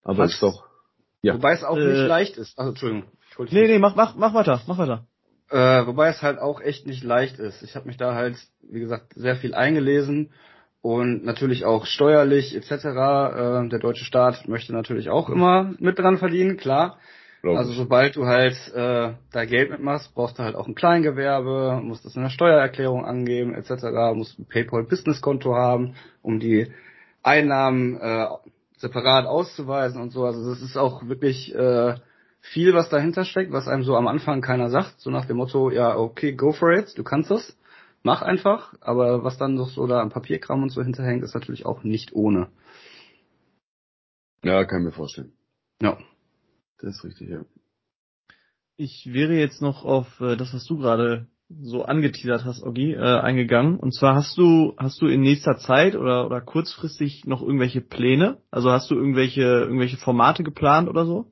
[0.04, 0.66] aber es ist doch,
[1.22, 1.36] ja.
[1.36, 2.58] Wobei es auch äh, nicht leicht ist.
[2.58, 3.10] Also Entschuldigung.
[3.52, 5.06] Nee, nee, mach, mach, mach weiter, mach weiter.
[5.50, 7.64] Äh, wobei es halt auch echt nicht leicht ist.
[7.64, 10.32] Ich habe mich da halt, wie gesagt, sehr viel eingelesen
[10.82, 12.72] und natürlich auch steuerlich etc.
[12.72, 16.98] Äh, der deutsche Staat möchte natürlich auch immer mit dran verdienen, klar.
[17.42, 22.04] Also sobald du halt äh, da Geld mitmachst, brauchst du halt auch ein Kleingewerbe, musst
[22.04, 23.86] das in der Steuererklärung angeben etc.
[24.14, 26.68] Musst ein PayPal Business Konto haben, um die
[27.24, 28.28] Einnahmen äh,
[28.80, 30.26] separat auszuweisen und so.
[30.26, 31.96] Also das ist auch wirklich äh,
[32.42, 35.70] viel, was dahinter steckt, was einem so am Anfang keiner sagt, so nach dem Motto,
[35.70, 37.58] ja, okay, go for it, du kannst das,
[38.04, 41.66] mach einfach, aber was dann noch so da am Papierkram und so hinterhängt, ist natürlich
[41.66, 42.48] auch nicht ohne.
[44.44, 45.34] Ja, kann ich mir vorstellen.
[45.82, 45.98] Ja.
[46.82, 47.44] Das ist richtig, ja.
[48.78, 53.00] Ich wäre jetzt noch auf äh, das, was du gerade so angeteasert hast, Oggi, äh,
[53.00, 53.80] eingegangen.
[53.80, 58.38] Und zwar hast du, hast du in nächster Zeit oder, oder kurzfristig noch irgendwelche Pläne?
[58.52, 61.32] Also hast du irgendwelche, irgendwelche Formate geplant oder so?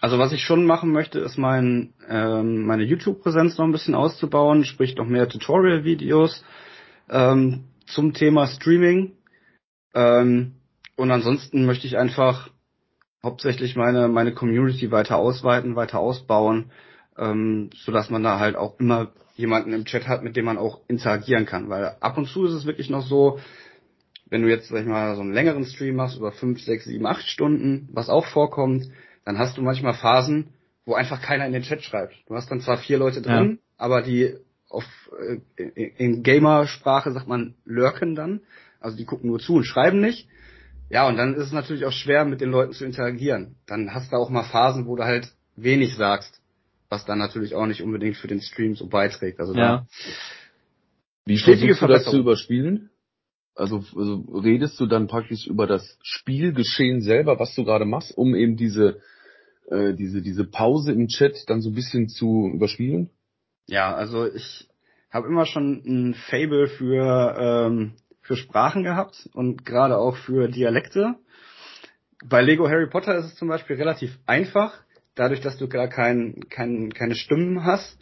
[0.00, 4.64] Also was ich schon machen möchte, ist mein, ähm, meine YouTube-Präsenz noch ein bisschen auszubauen,
[4.64, 6.44] sprich noch mehr Tutorial-Videos
[7.08, 9.12] ähm, zum Thema Streaming.
[9.94, 10.56] Ähm,
[10.96, 12.50] und ansonsten möchte ich einfach
[13.22, 16.70] hauptsächlich meine, meine Community weiter ausweiten, weiter ausbauen,
[17.18, 20.58] ähm, so dass man da halt auch immer jemanden im Chat hat, mit dem man
[20.58, 21.68] auch interagieren kann.
[21.68, 23.38] Weil ab und zu ist es wirklich noch so,
[24.28, 27.06] wenn du jetzt, sag ich mal, so einen längeren Stream machst, über fünf, sechs, sieben,
[27.06, 28.88] acht Stunden, was auch vorkommt,
[29.24, 30.48] dann hast du manchmal Phasen,
[30.84, 32.14] wo einfach keiner in den Chat schreibt.
[32.26, 33.58] Du hast dann zwar vier Leute drin, ja.
[33.76, 34.34] aber die
[34.68, 34.84] auf
[35.18, 35.62] äh,
[35.96, 38.40] in Gamersprache sagt man lurken dann,
[38.80, 40.28] also die gucken nur zu und schreiben nicht.
[40.88, 43.56] Ja, und dann ist es natürlich auch schwer, mit den Leuten zu interagieren.
[43.66, 46.40] Dann hast du auch mal Phasen, wo du halt wenig sagst,
[46.88, 49.40] was dann natürlich auch nicht unbedingt für den Stream so beiträgt.
[49.40, 49.86] Also ja.
[51.24, 52.90] Wie versuchst du das zu überspielen?
[53.54, 58.34] Also, also redest du dann praktisch über das Spielgeschehen selber, was du gerade machst, um
[58.34, 59.00] eben diese
[59.68, 63.10] äh, diese, diese Pause im Chat dann so ein bisschen zu überspielen?
[63.66, 64.68] Ja, also ich
[65.10, 71.16] habe immer schon ein Fable für, ähm, für Sprachen gehabt und gerade auch für Dialekte.
[72.24, 74.84] Bei Lego Harry Potter ist es zum Beispiel relativ einfach.
[75.16, 77.98] Dadurch, dass du gar kein, kein, keine Stimmen hast,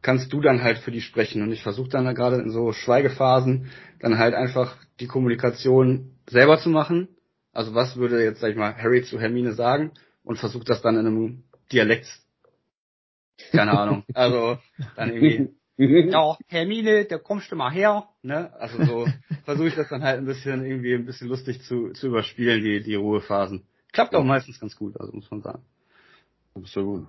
[0.00, 1.42] kannst du dann halt für die sprechen.
[1.42, 6.70] Und ich versuche dann gerade in so Schweigephasen dann halt einfach die Kommunikation selber zu
[6.70, 7.08] machen.
[7.52, 9.90] Also was würde jetzt, sag ich mal, Harry zu Hermine sagen?
[10.28, 12.06] und versucht das dann in einem Dialekt.
[13.50, 14.04] Keine Ahnung.
[14.14, 14.58] Also
[14.94, 15.54] dann irgendwie.
[15.80, 18.08] Ja, Hermine, da kommst du mal her.
[18.22, 18.52] Ne?
[18.54, 19.06] Also so
[19.44, 22.82] versuche ich das dann halt ein bisschen irgendwie ein bisschen lustig zu, zu überspielen, die,
[22.82, 23.62] die Ruhephasen.
[23.92, 25.62] Klappt auch meistens ganz gut, also muss man sagen.
[26.54, 27.06] Das ist ja gut.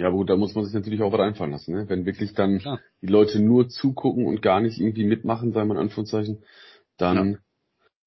[0.00, 1.88] Ja gut, da muss man sich natürlich auch was einfallen lassen, ne?
[1.88, 2.80] Wenn wirklich dann Klar.
[3.02, 6.44] die Leute nur zugucken und gar nicht irgendwie mitmachen, sei mal in Anführungszeichen,
[6.98, 7.40] dann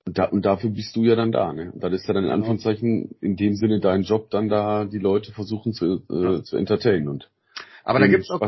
[0.05, 1.71] und, da, und dafür bist du ja dann da, ne?
[1.71, 2.39] Und das ist ja dann in genau.
[2.39, 6.43] Anführungszeichen in dem Sinne dein Job, dann da die Leute versuchen zu, äh, ja.
[6.43, 7.29] zu entertainen und
[7.83, 8.39] aber da gibt's auch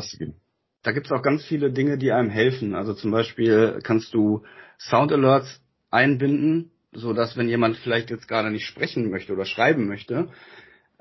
[0.84, 2.76] da gibt's auch ganz viele Dinge, die einem helfen.
[2.76, 4.44] Also zum Beispiel kannst du
[4.78, 9.88] Sound Alerts einbinden, so dass wenn jemand vielleicht jetzt gerade nicht sprechen möchte oder schreiben
[9.88, 10.30] möchte,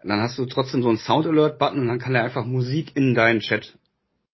[0.04, 2.92] dann hast du trotzdem so einen Sound Alert Button und dann kann er einfach Musik
[2.96, 3.76] in deinen Chat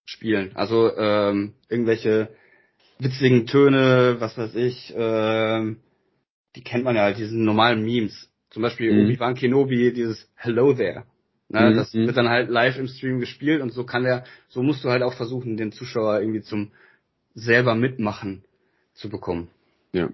[0.04, 0.52] spielen.
[0.54, 2.30] Also ähm, irgendwelche
[2.98, 5.78] witzigen Töne, was weiß ich, ähm,
[6.56, 8.30] die kennt man ja halt, diesen normalen Memes.
[8.50, 9.04] Zum Beispiel mhm.
[9.04, 11.04] Obi-Wan Kenobi, dieses Hello there.
[11.48, 11.74] Ne, mhm.
[11.74, 14.90] Das wird dann halt live im Stream gespielt und so kann der, so musst du
[14.90, 16.72] halt auch versuchen, den Zuschauer irgendwie zum
[17.34, 18.44] selber mitmachen
[18.94, 19.48] zu bekommen.
[19.92, 20.08] Ja.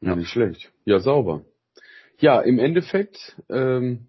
[0.00, 0.70] Ja, nicht schlecht.
[0.84, 1.42] Ja, sauber.
[2.18, 4.06] Ja, im Endeffekt ähm,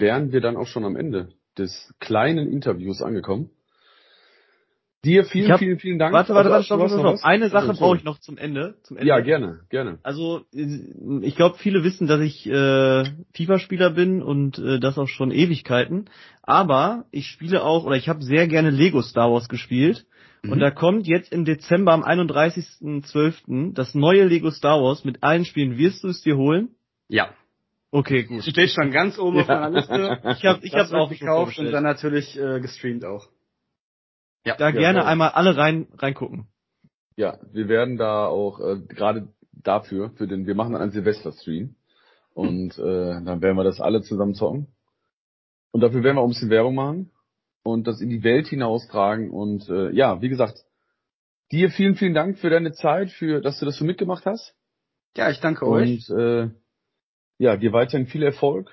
[0.00, 1.28] wären wir dann auch schon am Ende
[1.58, 3.50] des kleinen Interviews angekommen.
[5.02, 6.12] Dir vielen, hab, vielen, vielen Dank.
[6.12, 7.24] Warte, warte, also, warte, stopp, stopp, stopp.
[7.24, 8.74] Eine Sache brauche ich noch zum Ende.
[8.82, 9.08] Zum Ende.
[9.08, 9.98] Ja, gerne, gerne.
[10.02, 15.30] Also ich glaube, viele wissen, dass ich äh, FIFA-Spieler bin und äh, das auch schon
[15.30, 16.10] Ewigkeiten.
[16.42, 20.04] Aber ich spiele auch, oder ich habe sehr gerne Lego Star Wars gespielt.
[20.42, 20.52] Mhm.
[20.52, 23.72] Und da kommt jetzt im Dezember am 31.12.
[23.72, 25.78] das neue Lego Star Wars mit allen Spielen.
[25.78, 26.74] Wirst du es dir holen?
[27.08, 27.30] Ja.
[27.92, 28.44] Okay, gut.
[28.44, 29.42] Steht schon ganz oben ja.
[29.42, 30.20] auf meiner Liste.
[30.38, 33.28] Ich habe ich hab's auch gekauft und dann natürlich äh, gestreamt auch.
[34.44, 36.46] Ja, da gerne einmal alle rein reingucken.
[37.16, 41.74] Ja, wir werden da auch äh, gerade dafür, für den, wir machen einen Silvester-Stream
[42.32, 44.68] und äh, dann werden wir das alle zusammen zocken.
[45.72, 47.10] Und dafür werden wir auch ein bisschen Werbung machen
[47.62, 49.30] und das in die Welt hinaustragen.
[49.30, 50.64] Und äh, ja, wie gesagt,
[51.52, 54.54] dir vielen, vielen Dank für deine Zeit, für dass du das so mitgemacht hast.
[55.16, 56.08] Ja, ich danke und, euch.
[56.08, 56.50] Und äh,
[57.40, 58.70] ja, dir weiterhin viel Erfolg.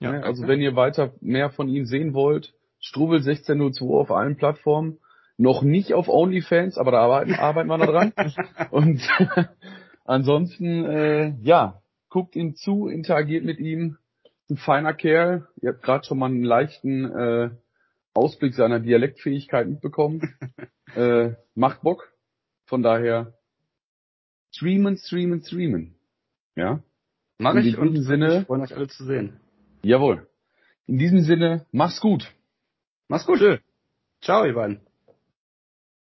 [0.00, 4.36] Ja, ja, also wenn ihr weiter mehr von ihm sehen wollt, Strubel 1602 auf allen
[4.36, 4.98] Plattformen.
[5.36, 8.12] Noch nicht auf OnlyFans, aber da arbeiten, arbeiten wir noch dran.
[8.72, 9.00] Und
[10.04, 13.96] ansonsten, äh, ja, guckt ihm zu, interagiert mit ihm.
[14.50, 15.46] Ein feiner Kerl.
[15.62, 17.50] Ihr habt gerade schon mal einen leichten äh,
[18.12, 20.34] Ausblick seiner Dialektfähigkeit mitbekommen.
[20.96, 22.12] äh, macht Bock.
[22.66, 23.34] Von daher
[24.50, 25.94] streamen, streamen, streamen.
[26.56, 26.82] Ja.
[27.40, 28.40] Mach ich in diesem Sinne.
[28.40, 29.40] Ich freue euch alle zu sehen.
[29.82, 30.28] Jawohl.
[30.86, 32.30] In diesem Sinne, mach's gut.
[33.08, 33.38] Mach's gut.
[33.38, 33.56] Tschö.
[34.20, 34.80] Ciao, ihr beiden.